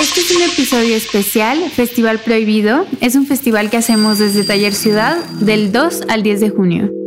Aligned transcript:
Este 0.00 0.20
es 0.20 0.30
un 0.34 0.42
episodio 0.42 0.96
especial, 0.96 1.70
Festival 1.70 2.18
Prohibido. 2.18 2.84
Es 3.00 3.14
un 3.14 3.26
festival 3.26 3.70
que 3.70 3.76
hacemos 3.76 4.18
desde 4.18 4.42
Taller 4.42 4.74
Ciudad 4.74 5.16
del 5.40 5.70
2 5.70 6.02
al 6.08 6.24
10 6.24 6.40
de 6.40 6.50
junio. 6.50 7.03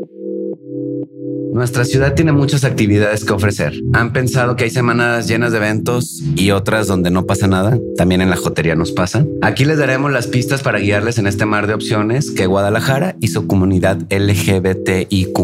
Nuestra 1.57 1.85
ciudad 1.85 2.13
tiene 2.13 2.33
muchas 2.33 2.63
actividades 2.65 3.25
que 3.25 3.33
ofrecer. 3.33 3.73
¿Han 3.93 4.13
pensado 4.13 4.55
que 4.55 4.65
hay 4.65 4.69
semanas 4.69 5.27
llenas 5.27 5.51
de 5.51 5.57
eventos 5.57 6.21
y 6.35 6.51
otras 6.51 6.85
donde 6.85 7.09
no 7.09 7.25
pasa 7.25 7.47
nada? 7.47 7.79
También 7.97 8.21
en 8.21 8.29
la 8.29 8.35
jotería 8.35 8.75
nos 8.75 8.91
pasa. 8.91 9.25
Aquí 9.41 9.65
les 9.65 9.79
daremos 9.79 10.11
las 10.11 10.27
pistas 10.27 10.61
para 10.61 10.77
guiarles 10.77 11.17
en 11.17 11.25
este 11.25 11.47
mar 11.47 11.65
de 11.65 11.73
opciones 11.73 12.29
que 12.29 12.45
Guadalajara 12.45 13.15
y 13.19 13.29
su 13.29 13.47
comunidad 13.47 13.97
LGBTIQ 14.11 15.37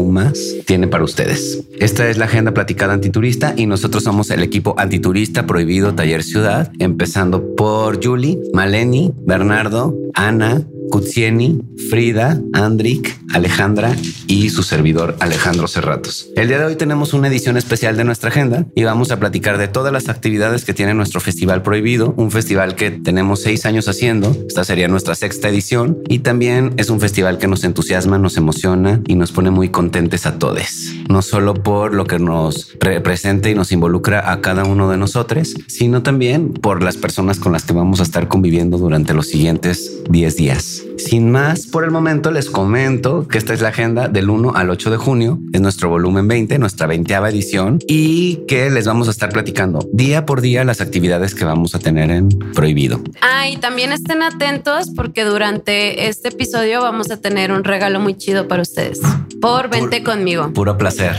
tiene 0.64 0.86
para 0.86 1.02
ustedes. 1.02 1.64
Esta 1.80 2.08
es 2.08 2.16
la 2.16 2.26
agenda 2.26 2.54
platicada 2.54 2.92
antiturista 2.92 3.52
y 3.56 3.66
nosotros 3.66 4.04
somos 4.04 4.30
el 4.30 4.44
equipo 4.44 4.76
antiturista 4.78 5.46
prohibido 5.46 5.96
Taller 5.96 6.22
Ciudad, 6.22 6.70
empezando 6.78 7.56
por 7.56 7.98
Julie, 8.00 8.38
Maleni, 8.52 9.12
Bernardo, 9.26 9.96
Ana, 10.14 10.64
Kutsieni, 10.90 11.60
Frida, 11.90 12.40
Andrik, 12.52 13.20
Alejandra 13.32 13.96
y 14.26 14.50
su 14.50 14.62
servidor 14.62 15.16
Alejandro 15.20 15.68
Cerratos. 15.68 16.28
El 16.36 16.48
día 16.48 16.58
de 16.58 16.66
hoy 16.66 16.76
tenemos 16.76 17.14
una 17.14 17.28
edición 17.28 17.56
especial 17.56 17.96
de 17.96 18.04
nuestra 18.04 18.30
agenda 18.30 18.66
y 18.74 18.84
vamos 18.84 19.10
a 19.10 19.18
platicar 19.18 19.58
de 19.58 19.68
todas 19.68 19.92
las 19.92 20.08
actividades 20.08 20.64
que 20.64 20.74
tiene 20.74 20.94
nuestro 20.94 21.20
Festival 21.20 21.62
Prohibido, 21.62 22.14
un 22.16 22.30
festival 22.30 22.74
que 22.74 22.90
tenemos 22.90 23.42
seis 23.42 23.66
años 23.66 23.88
haciendo. 23.88 24.36
Esta 24.46 24.64
sería 24.64 24.88
nuestra 24.88 25.14
sexta 25.14 25.48
edición 25.48 25.98
y 26.08 26.20
también 26.20 26.74
es 26.76 26.90
un 26.90 27.00
festival 27.00 27.38
que 27.38 27.48
nos 27.48 27.64
entusiasma, 27.64 28.18
nos 28.18 28.36
emociona 28.36 29.00
y 29.06 29.14
nos 29.14 29.32
pone 29.32 29.50
muy 29.50 29.70
contentes 29.70 30.26
a 30.26 30.38
todos. 30.38 30.92
No 31.08 31.22
solo 31.22 31.54
por 31.54 31.94
lo 31.94 32.06
que 32.06 32.18
nos 32.18 32.76
representa 32.80 33.50
y 33.50 33.54
nos 33.54 33.72
involucra 33.72 34.32
a 34.32 34.40
cada 34.40 34.64
uno 34.64 34.88
de 34.90 34.96
nosotros, 34.96 35.54
sino 35.66 36.02
también 36.02 36.52
por 36.52 36.82
las 36.82 36.96
personas 36.96 37.38
con 37.38 37.52
las 37.52 37.64
que 37.64 37.72
vamos 37.72 38.00
a 38.00 38.04
estar 38.04 38.28
conviviendo 38.28 38.78
durante 38.78 39.14
los 39.14 39.26
siguientes 39.28 40.02
10 40.08 40.36
días. 40.36 40.73
Sin 40.98 41.30
más, 41.30 41.66
por 41.66 41.84
el 41.84 41.90
momento 41.90 42.30
les 42.30 42.50
comento 42.50 43.26
que 43.28 43.38
esta 43.38 43.54
es 43.54 43.60
la 43.60 43.68
agenda 43.68 44.08
del 44.08 44.30
1 44.30 44.54
al 44.54 44.70
8 44.70 44.90
de 44.90 44.96
junio. 44.96 45.38
Es 45.52 45.60
nuestro 45.60 45.88
volumen 45.88 46.28
20, 46.28 46.58
nuestra 46.58 46.86
20 46.86 47.14
edición 47.14 47.78
y 47.86 48.36
que 48.48 48.70
les 48.70 48.86
vamos 48.86 49.08
a 49.08 49.10
estar 49.10 49.30
platicando 49.30 49.86
día 49.92 50.26
por 50.26 50.40
día 50.40 50.64
las 50.64 50.80
actividades 50.80 51.34
que 51.34 51.44
vamos 51.44 51.74
a 51.74 51.78
tener 51.78 52.10
en 52.10 52.28
Prohibido. 52.54 53.00
Ah, 53.20 53.48
y 53.48 53.56
también 53.56 53.92
estén 53.92 54.22
atentos 54.22 54.90
porque 54.94 55.24
durante 55.24 56.08
este 56.08 56.28
episodio 56.28 56.80
vamos 56.80 57.10
a 57.10 57.18
tener 57.18 57.52
un 57.52 57.64
regalo 57.64 58.00
muy 58.00 58.16
chido 58.16 58.48
para 58.48 58.62
ustedes. 58.62 59.00
Por 59.40 59.68
Vente 59.68 60.02
conmigo. 60.02 60.52
Puro 60.52 60.76
placer. 60.76 61.16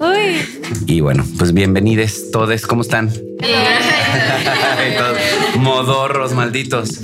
Uy. 0.00 0.46
Y 0.86 1.00
bueno, 1.00 1.24
pues 1.38 1.52
bienvenidos 1.52 2.30
todos. 2.30 2.66
¿Cómo 2.66 2.82
están? 2.82 3.10
Modorros 5.58 6.34
malditos. 6.34 7.00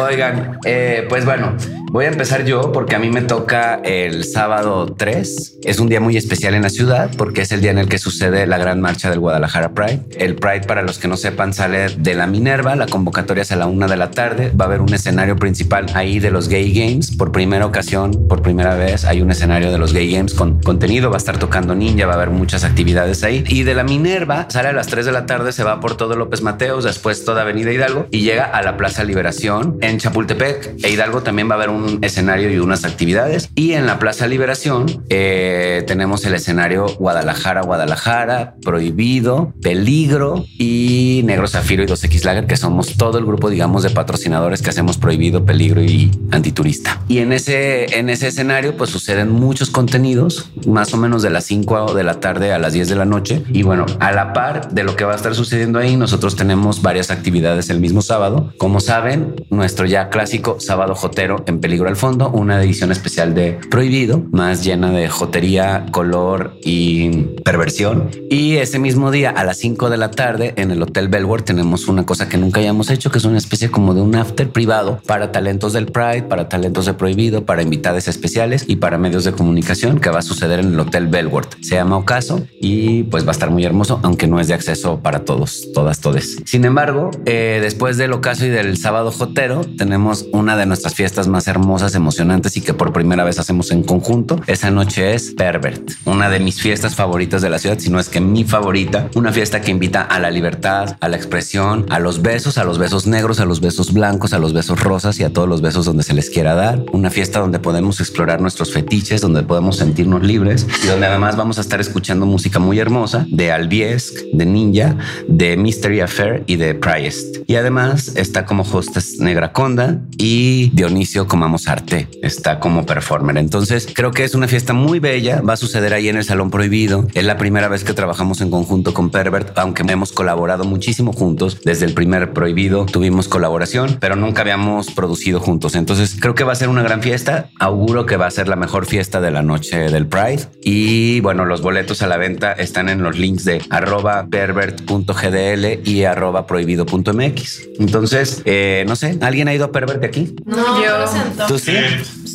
Oigan, 0.00 0.58
eh, 0.64 1.06
pues 1.08 1.24
bueno, 1.24 1.56
Voy 1.90 2.04
a 2.04 2.08
empezar 2.08 2.44
yo 2.44 2.72
porque 2.72 2.96
a 2.96 2.98
mí 2.98 3.10
me 3.10 3.22
toca 3.22 3.80
el 3.84 4.24
sábado 4.24 4.94
3. 4.96 5.60
Es 5.64 5.78
un 5.78 5.88
día 5.88 6.00
muy 6.00 6.16
especial 6.16 6.54
en 6.54 6.62
la 6.62 6.68
ciudad 6.68 7.10
porque 7.16 7.42
es 7.42 7.52
el 7.52 7.60
día 7.60 7.70
en 7.70 7.78
el 7.78 7.88
que 7.88 7.98
sucede 7.98 8.46
la 8.46 8.58
gran 8.58 8.80
marcha 8.80 9.08
del 9.08 9.20
Guadalajara 9.20 9.72
Pride. 9.72 10.02
El 10.18 10.34
Pride, 10.34 10.62
para 10.66 10.82
los 10.82 10.98
que 10.98 11.08
no 11.08 11.16
sepan, 11.16 11.54
sale 11.54 11.88
de 11.96 12.14
la 12.14 12.26
Minerva. 12.26 12.76
La 12.76 12.86
convocatoria 12.86 13.42
es 13.42 13.52
a 13.52 13.56
la 13.56 13.66
una 13.66 13.86
de 13.86 13.96
la 13.96 14.10
tarde. 14.10 14.50
Va 14.50 14.64
a 14.64 14.68
haber 14.68 14.80
un 14.80 14.92
escenario 14.92 15.36
principal 15.36 15.86
ahí 15.94 16.18
de 16.18 16.30
los 16.30 16.48
Gay 16.48 16.72
Games. 16.72 17.16
Por 17.16 17.32
primera 17.32 17.64
ocasión, 17.64 18.26
por 18.28 18.42
primera 18.42 18.74
vez, 18.74 19.04
hay 19.04 19.22
un 19.22 19.30
escenario 19.30 19.70
de 19.70 19.78
los 19.78 19.92
Gay 19.92 20.12
Games 20.12 20.34
con 20.34 20.60
contenido. 20.60 21.10
Va 21.10 21.16
a 21.16 21.18
estar 21.18 21.38
tocando 21.38 21.74
Ninja, 21.74 22.06
va 22.06 22.12
a 22.12 22.16
haber 22.16 22.30
muchas 22.30 22.64
actividades 22.64 23.22
ahí. 23.22 23.44
Y 23.48 23.62
de 23.62 23.74
la 23.74 23.84
Minerva 23.84 24.46
sale 24.50 24.68
a 24.68 24.72
las 24.72 24.88
3 24.88 25.06
de 25.06 25.12
la 25.12 25.26
tarde, 25.26 25.52
se 25.52 25.64
va 25.64 25.80
por 25.80 25.96
todo 25.96 26.16
López 26.16 26.42
Mateos, 26.42 26.84
después 26.84 27.24
toda 27.24 27.42
Avenida 27.42 27.72
Hidalgo 27.72 28.06
y 28.10 28.20
llega 28.20 28.44
a 28.44 28.62
la 28.62 28.76
Plaza 28.76 29.04
Liberación 29.04 29.78
en 29.80 29.98
Chapultepec. 29.98 30.84
E 30.84 30.90
Hidalgo 30.90 31.22
también 31.22 31.48
va 31.48 31.54
a 31.54 31.56
haber 31.56 31.70
un 31.70 31.75
escenario 32.02 32.50
y 32.50 32.58
unas 32.58 32.84
actividades. 32.84 33.50
Y 33.54 33.72
en 33.72 33.86
la 33.86 33.98
Plaza 33.98 34.26
Liberación 34.26 34.86
eh, 35.08 35.84
tenemos 35.86 36.24
el 36.24 36.34
escenario 36.34 36.86
Guadalajara, 36.98 37.62
Guadalajara, 37.62 38.54
Prohibido, 38.62 39.52
Peligro 39.62 40.44
y 40.58 41.22
Negro 41.24 41.48
Zafiro 41.48 41.82
y 41.82 41.86
2X 41.86 42.24
Lager, 42.24 42.46
que 42.46 42.56
somos 42.56 42.96
todo 42.96 43.18
el 43.18 43.24
grupo, 43.24 43.50
digamos, 43.50 43.82
de 43.82 43.90
patrocinadores 43.90 44.62
que 44.62 44.70
hacemos 44.70 44.98
Prohibido, 44.98 45.44
Peligro 45.44 45.82
y 45.82 46.10
Antiturista. 46.30 47.00
Y 47.08 47.18
en 47.18 47.32
ese, 47.32 47.98
en 47.98 48.10
ese 48.10 48.28
escenario, 48.28 48.76
pues 48.76 48.90
suceden 48.90 49.30
muchos 49.30 49.70
contenidos, 49.70 50.50
más 50.66 50.92
o 50.94 50.96
menos 50.96 51.22
de 51.22 51.30
las 51.30 51.44
5 51.44 51.94
de 51.94 52.04
la 52.04 52.20
tarde 52.20 52.52
a 52.52 52.58
las 52.58 52.72
10 52.72 52.88
de 52.88 52.96
la 52.96 53.04
noche. 53.04 53.42
Y 53.52 53.62
bueno, 53.62 53.86
a 54.00 54.12
la 54.12 54.32
par 54.32 54.70
de 54.70 54.84
lo 54.84 54.96
que 54.96 55.04
va 55.04 55.12
a 55.12 55.16
estar 55.16 55.34
sucediendo 55.34 55.78
ahí, 55.78 55.96
nosotros 55.96 56.36
tenemos 56.36 56.82
varias 56.82 57.10
actividades 57.10 57.70
el 57.70 57.80
mismo 57.80 58.02
sábado. 58.02 58.52
Como 58.58 58.80
saben, 58.80 59.34
nuestro 59.50 59.86
ya 59.86 60.08
clásico 60.08 60.58
sábado 60.60 60.94
jotero 60.94 61.44
en 61.46 61.60
Peligro 61.66 61.88
al 61.88 61.96
fondo, 61.96 62.30
una 62.30 62.62
edición 62.62 62.92
especial 62.92 63.34
de 63.34 63.58
Prohibido, 63.68 64.22
más 64.30 64.62
llena 64.62 64.92
de 64.92 65.08
jotería, 65.08 65.86
color 65.90 66.56
y 66.62 67.10
perversión. 67.44 68.08
Y 68.30 68.58
ese 68.58 68.78
mismo 68.78 69.10
día, 69.10 69.30
a 69.30 69.42
las 69.42 69.56
5 69.56 69.90
de 69.90 69.96
la 69.96 70.12
tarde, 70.12 70.54
en 70.58 70.70
el 70.70 70.80
Hotel 70.80 71.08
Belvoir, 71.08 71.42
tenemos 71.42 71.88
una 71.88 72.06
cosa 72.06 72.28
que 72.28 72.38
nunca 72.38 72.60
hayamos 72.60 72.88
hecho, 72.88 73.10
que 73.10 73.18
es 73.18 73.24
una 73.24 73.38
especie 73.38 73.68
como 73.68 73.94
de 73.94 74.00
un 74.00 74.14
after 74.14 74.48
privado 74.48 75.00
para 75.08 75.32
talentos 75.32 75.72
del 75.72 75.86
Pride, 75.86 76.22
para 76.22 76.48
talentos 76.48 76.86
de 76.86 76.94
Prohibido, 76.94 77.44
para 77.44 77.62
invitados 77.62 78.06
especiales 78.06 78.64
y 78.68 78.76
para 78.76 78.96
medios 78.96 79.24
de 79.24 79.32
comunicación 79.32 79.98
que 79.98 80.10
va 80.10 80.20
a 80.20 80.22
suceder 80.22 80.60
en 80.60 80.72
el 80.72 80.78
Hotel 80.78 81.08
Belvoir. 81.08 81.48
Se 81.62 81.74
llama 81.74 81.96
Ocaso 81.96 82.46
y 82.60 83.02
pues 83.02 83.24
va 83.24 83.30
a 83.30 83.32
estar 83.32 83.50
muy 83.50 83.64
hermoso, 83.64 83.98
aunque 84.04 84.28
no 84.28 84.38
es 84.38 84.46
de 84.46 84.54
acceso 84.54 85.00
para 85.00 85.24
todos, 85.24 85.66
todas, 85.74 85.98
todes. 85.98 86.36
Sin 86.44 86.64
embargo, 86.64 87.10
eh, 87.24 87.58
después 87.60 87.96
del 87.96 88.12
Ocaso 88.12 88.46
y 88.46 88.50
del 88.50 88.76
sábado 88.76 89.10
jotero, 89.10 89.62
tenemos 89.76 90.26
una 90.32 90.56
de 90.56 90.66
nuestras 90.66 90.94
fiestas 90.94 91.26
más 91.26 91.48
hermosas 91.48 91.55
emocionantes 91.94 92.56
y 92.56 92.60
que 92.60 92.74
por 92.74 92.92
primera 92.92 93.24
vez 93.24 93.38
hacemos 93.38 93.70
en 93.70 93.82
conjunto. 93.82 94.40
Esa 94.46 94.70
noche 94.70 95.14
es 95.14 95.32
Pervert, 95.32 95.92
una 96.04 96.28
de 96.28 96.40
mis 96.40 96.60
fiestas 96.60 96.94
favoritas 96.94 97.42
de 97.42 97.50
la 97.50 97.58
ciudad, 97.58 97.78
si 97.78 97.90
no 97.90 97.98
es 97.98 98.08
que 98.08 98.20
mi 98.20 98.44
favorita. 98.44 99.08
Una 99.14 99.32
fiesta 99.32 99.60
que 99.60 99.70
invita 99.70 100.02
a 100.02 100.18
la 100.18 100.30
libertad, 100.30 100.96
a 101.00 101.08
la 101.08 101.16
expresión, 101.16 101.86
a 101.90 101.98
los 101.98 102.22
besos, 102.22 102.58
a 102.58 102.64
los 102.64 102.78
besos 102.78 103.06
negros, 103.06 103.40
a 103.40 103.44
los 103.44 103.60
besos 103.60 103.92
blancos, 103.92 104.32
a 104.32 104.38
los 104.38 104.52
besos 104.52 104.80
rosas 104.82 105.18
y 105.18 105.24
a 105.24 105.32
todos 105.32 105.48
los 105.48 105.60
besos 105.60 105.84
donde 105.84 106.02
se 106.02 106.14
les 106.14 106.30
quiera 106.30 106.54
dar. 106.54 106.84
Una 106.92 107.10
fiesta 107.10 107.40
donde 107.40 107.58
podemos 107.58 108.00
explorar 108.00 108.40
nuestros 108.40 108.72
fetiches, 108.72 109.20
donde 109.20 109.42
podemos 109.42 109.76
sentirnos 109.76 110.22
libres 110.22 110.66
y 110.82 110.86
donde 110.86 111.06
además 111.06 111.36
vamos 111.36 111.58
a 111.58 111.60
estar 111.60 111.80
escuchando 111.80 112.26
música 112.26 112.58
muy 112.58 112.78
hermosa 112.78 113.26
de 113.28 113.52
Albiesk, 113.52 114.14
de 114.32 114.46
Ninja, 114.46 114.96
de 115.28 115.56
Mystery 115.56 116.00
Affair 116.00 116.44
y 116.46 116.56
de 116.56 116.74
Priest. 116.74 117.38
Y 117.46 117.56
además 117.56 118.12
está 118.16 118.44
como 118.44 118.62
hostess 118.62 119.18
Negra 119.18 119.52
Conda 119.52 120.00
y 120.18 120.70
Dionisio 120.74 121.26
Comamos 121.46 121.68
arte, 121.68 122.08
está 122.22 122.58
como 122.58 122.84
performer. 122.84 123.36
Entonces 123.36 123.86
creo 123.94 124.10
que 124.10 124.24
es 124.24 124.34
una 124.34 124.48
fiesta 124.48 124.72
muy 124.72 124.98
bella, 124.98 125.42
va 125.42 125.52
a 125.52 125.56
suceder 125.56 125.94
ahí 125.94 126.08
en 126.08 126.16
el 126.16 126.24
Salón 126.24 126.50
Prohibido. 126.50 127.06
Es 127.14 127.24
la 127.24 127.36
primera 127.36 127.68
vez 127.68 127.84
que 127.84 127.94
trabajamos 127.94 128.40
en 128.40 128.50
conjunto 128.50 128.92
con 128.92 129.10
Pervert, 129.10 129.56
aunque 129.56 129.84
hemos 129.86 130.10
colaborado 130.10 130.64
muchísimo 130.64 131.12
juntos. 131.12 131.60
Desde 131.64 131.86
el 131.86 131.94
primer 131.94 132.32
Prohibido 132.32 132.84
tuvimos 132.86 133.28
colaboración, 133.28 133.98
pero 134.00 134.16
nunca 134.16 134.40
habíamos 134.40 134.90
producido 134.90 135.38
juntos. 135.38 135.76
Entonces 135.76 136.16
creo 136.20 136.34
que 136.34 136.42
va 136.42 136.50
a 136.50 136.56
ser 136.56 136.68
una 136.68 136.82
gran 136.82 137.00
fiesta. 137.00 137.48
Auguro 137.60 138.06
que 138.06 138.16
va 138.16 138.26
a 138.26 138.30
ser 138.32 138.48
la 138.48 138.56
mejor 138.56 138.86
fiesta 138.86 139.20
de 139.20 139.30
la 139.30 139.42
noche 139.42 139.78
del 139.88 140.08
Pride. 140.08 140.48
Y 140.64 141.20
bueno, 141.20 141.44
los 141.44 141.62
boletos 141.62 142.02
a 142.02 142.08
la 142.08 142.16
venta 142.16 142.54
están 142.54 142.88
en 142.88 143.04
los 143.04 143.16
links 143.16 143.44
de 143.44 143.62
arroba 143.70 144.26
pervert.gdl 144.28 145.88
y 145.88 146.02
arroba 146.02 146.48
prohibido.mx. 146.48 147.68
Entonces, 147.78 148.42
eh, 148.46 148.84
no 148.88 148.96
sé, 148.96 149.16
¿alguien 149.20 149.46
ha 149.46 149.54
ido 149.54 149.66
a 149.66 149.70
Pervert 149.70 150.00
de 150.00 150.08
aquí? 150.08 150.34
No, 150.44 150.82
yo. 150.84 151.06
¿Tú 151.48 151.58
sí? 151.58 151.72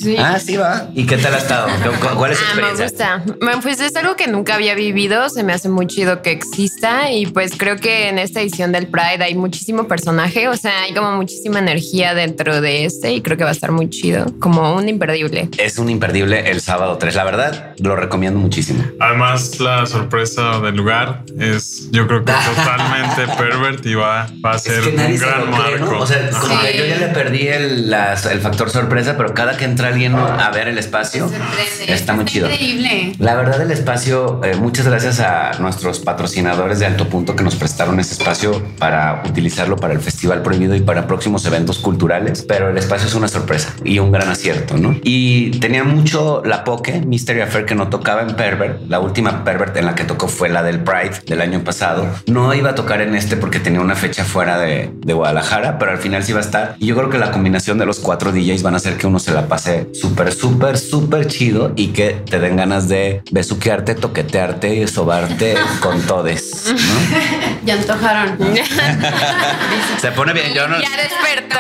Sí. 0.02 0.16
Ah, 0.18 0.40
sí 0.40 0.58
va. 0.58 0.90
¿Y 0.96 1.06
qué 1.06 1.18
tal 1.18 1.36
ha 1.36 1.38
estado? 1.38 1.68
¿Cuál 2.18 2.32
es 2.32 2.40
tu 2.40 2.44
experiencia? 2.44 2.86
Ah, 3.08 3.18
me 3.18 3.26
gusta. 3.26 3.38
Bueno, 3.40 3.60
pues 3.62 3.80
es 3.82 3.96
algo 3.96 4.16
que 4.16 4.28
nunca 4.28 4.56
había 4.56 4.74
vivido. 4.74 5.30
Se 5.30 5.44
me 5.44 5.54
hace 5.54 5.70
muy 5.70 5.86
chido 5.86 6.24
que 6.24 6.32
exista 6.32 7.12
y 7.12 7.28
pues 7.28 7.54
creo 7.56 7.78
que 7.78 8.10
en 8.10 8.18
esta 8.18 8.42
edición 8.42 8.72
del 8.72 8.88
Pride 8.88 9.24
hay 9.24 9.36
muchísimo 9.36 9.88
personaje. 9.88 10.48
O 10.48 10.58
sea, 10.58 10.84
hay 10.84 10.94
como 10.94 11.12
muchísima 11.12 11.60
energía 11.60 12.16
dentro 12.16 12.62
de 12.62 12.86
este 12.86 13.14
y 13.14 13.22
creo 13.22 13.38
que 13.38 13.44
va 13.44 13.52
a 13.52 13.54
estar 13.54 13.72
muy 13.72 13.90
chido. 13.90 14.26
Como 14.40 14.74
un 14.74 14.90
imperdible. 14.90 15.50
Es 15.58 15.78
un 15.78 15.90
imperdible 15.90 16.50
el 16.50 16.62
sábado 16.62 16.98
3. 16.98 17.14
La 17.14 17.24
verdad, 17.24 17.76
lo 17.78 17.96
recomiendo 17.96 18.40
muchísimo. 18.40 18.84
Además, 19.00 19.60
la 19.60 19.86
sorpresa 19.86 20.60
del 20.62 20.76
lugar 20.76 21.24
es, 21.40 21.90
yo 21.92 22.08
creo 22.08 22.26
que 22.26 22.34
totalmente 22.56 23.28
pervert 23.38 23.86
y 23.86 23.94
va, 23.94 24.28
a 24.44 24.58
ser 24.58 24.88
un 24.88 24.96
gran 24.96 25.52
marco. 25.52 26.00
O 26.00 26.08
sea, 26.08 26.30
como 26.32 26.60
que 26.62 26.78
yo 26.78 26.86
ya 26.86 26.98
le 26.98 27.08
perdí 27.08 27.48
el, 27.48 27.94
el 27.94 28.42
factor 28.42 28.70
sorpresa, 28.70 28.91
pero 29.18 29.34
cada 29.34 29.56
que 29.56 29.66
entra 29.66 29.88
alguien 29.88 30.16
a 30.16 30.50
ver 30.52 30.68
el 30.68 30.78
espacio. 30.78 31.30
Está 31.88 32.14
muy 32.14 32.26
chido. 32.26 32.50
Increíble. 32.50 33.14
La 33.20 33.36
verdad, 33.36 33.62
el 33.62 33.72
espacio, 33.72 34.42
eh, 34.44 34.56
muchas 34.56 34.86
gracias 34.86 35.20
a 35.22 35.52
nuestros 35.60 36.00
patrocinadores 36.00 36.80
de 36.80 36.86
Alto 36.86 37.08
Punto 37.08 37.36
que 37.36 37.44
nos 37.44 37.56
prestaron 37.56 38.00
ese 38.00 38.14
espacio 38.14 38.62
para 38.78 39.24
utilizarlo 39.26 39.78
para 39.78 39.94
el 39.94 40.02
Festival 40.02 40.42
Prohibido 40.42 40.76
y 40.76 40.82
para 40.82 41.08
próximos 41.08 41.46
eventos 41.46 41.80
culturales. 41.80 42.44
Pero 42.48 42.70
el 42.70 42.78
espacio 42.78 43.08
es 43.08 43.16
una 43.16 43.28
sorpresa 43.28 43.74
y 43.84 44.00
un 44.00 44.12
gran 44.12 44.28
acierto, 44.28 44.78
¿no? 44.78 44.98
Y 45.04 45.52
tenía 45.60 45.84
mucho 45.84 46.42
la 46.46 46.64
Poke, 46.66 47.02
Mystery 47.06 47.42
Affair, 47.42 47.66
que 47.66 47.76
no 47.76 47.88
tocaba 47.90 48.22
en 48.22 48.36
Pervert. 48.36 48.90
La 48.90 49.00
última 49.00 49.44
Pervert 49.46 49.76
en 49.78 49.86
la 49.86 49.96
que 49.96 50.04
tocó 50.04 50.28
fue 50.28 50.50
la 50.50 50.64
del 50.64 50.82
Pride 50.84 51.22
del 51.26 51.42
año 51.42 51.64
pasado. 51.64 52.08
No 52.28 52.54
iba 52.54 52.72
a 52.72 52.76
tocar 52.76 53.02
en 53.02 53.16
este 53.16 53.38
porque 53.38 53.60
tenía 53.60 53.80
una 53.80 53.96
fecha 53.96 54.26
fuera 54.26 54.58
de, 54.60 54.92
de 54.94 55.14
Guadalajara, 55.14 55.80
pero 55.80 55.92
al 55.92 55.98
final 55.98 56.24
sí 56.24 56.34
va 56.34 56.40
a 56.40 56.44
estar. 56.44 56.76
Y 56.80 56.88
yo 56.88 56.96
creo 56.96 57.10
que 57.10 57.18
la 57.18 57.32
combinación 57.32 57.78
de 57.78 57.86
los 57.86 58.00
cuatro 58.00 58.32
DJs 58.34 58.64
van 58.64 58.76
a 58.76 58.80
hacer 58.82 58.98
que 58.98 59.06
uno 59.06 59.20
se 59.20 59.32
la 59.32 59.48
pase 59.48 59.90
súper, 59.94 60.34
súper, 60.34 60.78
súper 60.78 61.28
chido 61.28 61.72
y 61.76 61.90
que 61.90 62.14
te 62.14 62.40
den 62.40 62.58
ganas 62.58 62.88
de 62.88 63.22
besuquearte, 63.32 63.94
toquetearte 63.94 64.76
y 64.76 64.88
sobarte 64.88 65.56
con 65.82 66.02
todes. 66.02 66.66
¿no? 66.68 66.76
Ya 67.64 67.76
antojaron. 67.76 68.40
Se 70.02 70.12
pone 70.14 70.34
bien. 70.34 70.52
Yo 70.56 70.68
no. 70.68 70.82
Ya 70.82 70.90
despertó. 70.98 71.60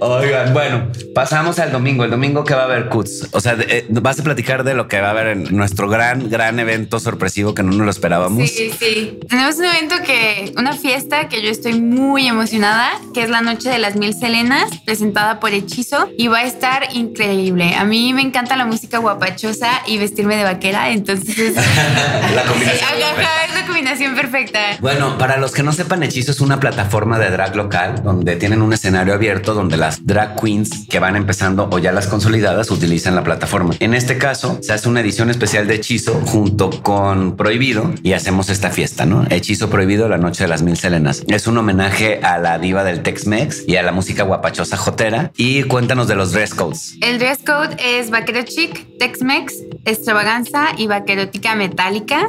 Oigan, 0.00 0.52
bueno, 0.52 0.88
pasamos 1.14 1.58
al 1.58 1.72
domingo. 1.72 2.04
El 2.04 2.10
domingo 2.10 2.44
que 2.44 2.54
va 2.54 2.62
a 2.62 2.64
haber 2.64 2.88
Cuts. 2.88 3.28
O 3.32 3.40
sea, 3.40 3.56
de- 3.56 3.64
eh, 3.78 3.86
vas 3.90 4.18
a 4.20 4.22
platicar 4.22 4.64
de 4.64 4.74
lo 4.74 4.88
que 4.88 5.00
va 5.00 5.08
a 5.08 5.10
haber 5.10 5.26
en 5.28 5.56
nuestro 5.56 5.88
gran, 5.88 6.28
gran 6.30 6.58
evento 6.58 7.00
sorpresivo 7.00 7.54
que 7.54 7.62
no 7.62 7.70
nos 7.72 7.84
lo 7.84 7.90
esperábamos. 7.90 8.48
Sí, 8.50 8.70
sí. 8.78 9.18
Tenemos 9.28 9.56
un 9.56 9.64
evento 9.66 9.96
que, 10.04 10.52
una 10.56 10.72
fiesta 10.74 11.28
que 11.28 11.42
yo 11.42 11.50
estoy 11.50 11.80
muy 11.80 12.26
emocionada, 12.26 12.90
que 13.14 13.22
es 13.22 13.30
la 13.30 13.40
Noche 13.40 13.68
de 13.70 13.78
las 13.78 13.96
Mil 13.96 14.14
Selenas, 14.14 14.70
presentada 14.84 15.40
por 15.40 15.52
Hechizo, 15.52 16.08
y 16.16 16.28
va 16.28 16.38
a 16.38 16.44
estar 16.44 16.88
increíble. 16.94 17.74
A 17.76 17.84
mí 17.84 18.12
me 18.14 18.22
encanta 18.22 18.56
la 18.56 18.64
música 18.66 18.98
guapachosa 18.98 19.68
y 19.86 19.98
vestirme 19.98 20.36
de 20.36 20.44
vaquera, 20.44 20.90
entonces 20.90 21.38
es, 21.38 21.54
La 21.56 22.42
combinación. 22.44 22.88
Sí, 22.96 23.02
ajá, 23.02 23.44
es 23.46 23.54
la 23.54 23.66
combinación 23.66 24.14
perfecta. 24.14 24.58
Bueno, 24.80 25.18
para 25.18 25.36
los 25.38 25.52
que 25.52 25.62
no 25.62 25.72
sepan, 25.72 26.02
Hechizo 26.02 26.30
es 26.32 26.40
una 26.40 26.58
plataforma 26.60 27.18
de 27.18 27.30
drag 27.30 27.56
local 27.56 28.02
donde 28.02 28.36
tienen 28.36 28.62
un 28.62 28.72
escenario 28.72 29.14
abierto 29.14 29.54
donde 29.54 29.76
las 29.80 30.06
drag 30.06 30.40
queens 30.40 30.86
que 30.88 30.98
van 31.00 31.16
empezando 31.16 31.68
o 31.72 31.78
ya 31.78 31.90
las 31.90 32.06
consolidadas 32.06 32.70
utilizan 32.70 33.14
la 33.14 33.24
plataforma. 33.24 33.74
En 33.80 33.94
este 33.94 34.18
caso, 34.18 34.58
se 34.62 34.72
hace 34.72 34.88
una 34.88 35.00
edición 35.00 35.30
especial 35.30 35.66
de 35.66 35.76
Hechizo 35.76 36.20
junto 36.26 36.70
con 36.82 37.36
Prohibido 37.36 37.92
y 38.02 38.12
hacemos 38.12 38.50
esta 38.50 38.70
fiesta, 38.70 39.06
¿no? 39.06 39.26
Hechizo 39.30 39.70
Prohibido, 39.70 40.08
la 40.08 40.18
noche 40.18 40.44
de 40.44 40.48
las 40.48 40.62
mil 40.62 40.76
selenas. 40.76 41.24
Es 41.26 41.46
un 41.46 41.56
homenaje 41.56 42.20
a 42.22 42.38
la 42.38 42.58
diva 42.58 42.84
del 42.84 43.02
Tex-Mex 43.02 43.64
y 43.66 43.76
a 43.76 43.82
la 43.82 43.92
música 43.92 44.22
guapachosa 44.22 44.76
jotera. 44.76 45.32
Y 45.36 45.62
cuéntanos 45.64 46.06
de 46.08 46.14
los 46.14 46.32
dress 46.32 46.54
codes. 46.54 46.96
El 47.00 47.18
dress 47.18 47.38
code 47.38 47.76
es 47.82 48.10
vaquero 48.10 48.42
chic, 48.42 48.86
Tex-Mex, 49.00 49.54
extravaganza 49.86 50.68
y 50.76 50.86
vaquerótica 50.86 51.54
metálica. 51.54 52.28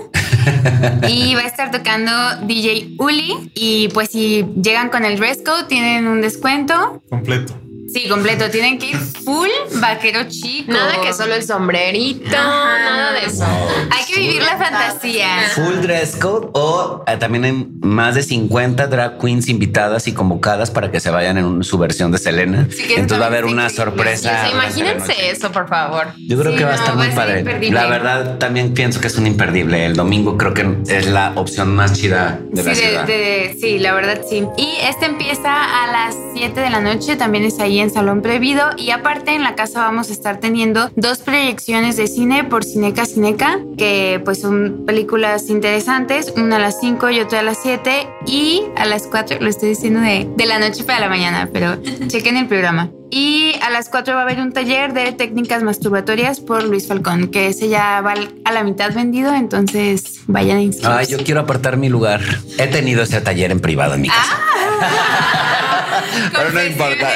y 1.10 1.36
va 1.36 1.42
a 1.42 1.48
estar 1.48 1.70
tocando 1.70 2.12
DJ 2.48 2.96
Uli. 2.98 3.52
Y 3.54 3.90
pues 3.90 4.10
si 4.10 4.46
llegan 4.64 4.90
con 4.90 5.04
el 5.04 5.20
dress 5.20 5.42
code, 5.46 5.66
tienen 5.66 6.08
un 6.08 6.22
descuento. 6.22 7.04
Completo. 7.10 7.54
Sí, 7.94 8.08
completo. 8.08 8.50
Tienen 8.50 8.78
que 8.80 8.88
ir 8.92 8.98
full 8.98 9.50
vaquero 9.82 10.22
chico. 10.30 10.72
Nada 10.72 11.02
que 11.02 11.14
solo 11.14 11.34
el 11.36 11.44
sombrerito, 11.44 12.36
Ajá. 12.36 12.80
nada 12.80 13.12
de 13.14 13.26
eso. 13.26 13.46
Hay 13.92 14.06
que 14.06 14.20
vivir 14.20 14.42
la 14.44 14.58
fantasía. 14.58 15.28
Full 15.56 15.82
dress 15.82 16.16
code 16.16 16.48
o 16.54 17.04
eh, 17.08 17.18
también 17.18 17.44
hay 17.46 17.68
más 17.82 18.16
de 18.16 18.24
50 18.24 18.88
drag 18.88 19.18
queens 19.20 19.50
invitadas 19.50 20.08
y 20.08 20.14
convocadas 20.14 20.72
para 20.72 20.92
que 20.92 21.00
se 21.00 21.10
vayan 21.10 21.38
en 21.38 21.46
un- 21.46 21.64
su 21.64 21.78
versión 21.78 22.12
de 22.12 22.18
Selena. 22.18 22.68
Sí, 22.70 22.84
que 22.84 22.94
Entonces 22.96 23.20
va 23.20 23.26
a 23.26 23.28
haber 23.28 23.46
una 23.46 23.70
sorpresa. 23.70 24.50
Imagínense 24.52 25.30
eso, 25.30 25.52
por 25.52 25.68
favor. 25.68 26.08
Yo 26.18 26.40
creo 26.40 26.52
Sí, 26.54 26.58
que 26.60 26.64
va 26.66 26.72
a 26.72 26.76
estar 26.76 26.96
muy 26.96 27.08
padre. 27.10 27.40
imperdible. 27.40 27.80
La 27.80 27.88
verdad, 27.88 28.38
también 28.38 28.74
pienso 28.74 29.02
que 29.02 29.08
es 29.08 29.18
un 29.18 29.28
imperdible. 29.28 29.86
El 29.86 29.96
domingo 29.96 30.38
creo 30.38 30.54
que 30.54 30.66
es 30.88 31.08
la 31.08 31.34
opción 31.36 31.76
más 31.76 31.94
chida 31.94 32.40
de 32.52 32.64
la 32.64 32.74
Sí, 32.76 32.82
de- 32.82 32.88
ciudad. 32.88 33.06
de- 33.06 33.58
sí, 33.60 33.80
la 33.80 33.94
verdad 33.94 34.22
sí. 34.30 34.46
Y 34.58 34.76
este 34.82 35.06
empieza 35.06 35.84
a 35.84 35.88
las 35.92 36.16
7 36.34 36.62
de 36.62 36.70
la 36.70 36.80
noche, 36.80 37.16
también 37.18 37.44
es 37.44 37.60
ahí 37.60 37.81
en 37.81 37.92
Salón 37.92 38.22
Prohibido. 38.22 38.63
Y 38.78 38.92
aparte 38.92 39.33
en 39.33 39.44
la 39.44 39.56
casa 39.56 39.81
vamos 39.81 40.10
a 40.10 40.13
estar 40.13 40.39
teniendo 40.39 40.89
dos 40.95 41.19
proyecciones 41.19 41.98
de 41.98 42.07
cine 42.07 42.44
por 42.44 42.63
Cineca 42.63 43.06
Cineca, 43.06 43.60
que 43.78 44.22
pues 44.24 44.39
son 44.42 44.83
películas 44.86 45.50
interesantes, 45.50 46.33
una 46.36 46.57
a 46.57 46.60
las 46.60 46.80
5 46.80 47.10
y 47.10 47.19
otra 47.19 47.39
a 47.39 47.44
las 47.44 47.60
7 47.62 48.07
y 48.25 48.63
a 48.78 48.86
las 48.86 49.07
4, 49.07 49.38
lo 49.42 49.50
estoy 49.50 49.69
diciendo 49.69 50.00
de, 50.01 50.30
de 50.36 50.45
la 50.45 50.60
noche 50.60 50.83
para 50.83 51.00
la 51.00 51.10
mañana, 51.10 51.50
pero 51.51 51.78
chequen 52.07 52.38
el 52.38 52.48
programa. 52.48 52.89
Y 53.13 53.56
a 53.62 53.69
las 53.69 53.89
4 53.89 54.13
va 54.13 54.22
a 54.22 54.24
haber 54.24 54.39
un 54.39 54.54
taller 54.54 54.94
de 54.94 55.12
técnicas 55.12 55.63
masturbatorias 55.63 56.39
por 56.39 56.63
Luis 56.63 56.88
Falcón, 56.88 57.27
que 57.27 57.48
ese 57.48 57.68
ya 57.68 58.00
va 58.00 58.13
a 58.45 58.51
la 58.54 58.63
mitad 58.63 58.94
vendido, 58.94 59.34
entonces 59.34 60.22
vayan 60.27 60.57
a 60.57 60.62
inscribirse. 60.62 60.98
Ay, 60.98 61.07
yo 61.07 61.18
quiero 61.22 61.42
apartar 61.42 61.75
mi 61.75 61.89
lugar. 61.89 62.22
He 62.57 62.68
tenido 62.68 63.04
ese 63.04 63.19
taller 63.19 63.51
en 63.51 63.60
privado 63.60 63.95
en 63.95 64.01
mi 64.01 64.07
casa. 64.07 64.39
Pero 66.33 66.51
no 66.51 66.63
importa. 66.63 67.07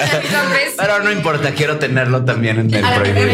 Pero 0.77 1.03
no 1.03 1.11
importa, 1.11 1.51
quiero 1.51 1.77
tenerlo 1.77 2.25
también 2.25 2.59
en 2.59 2.73
el 2.73 2.83
prohibido. 2.83 3.33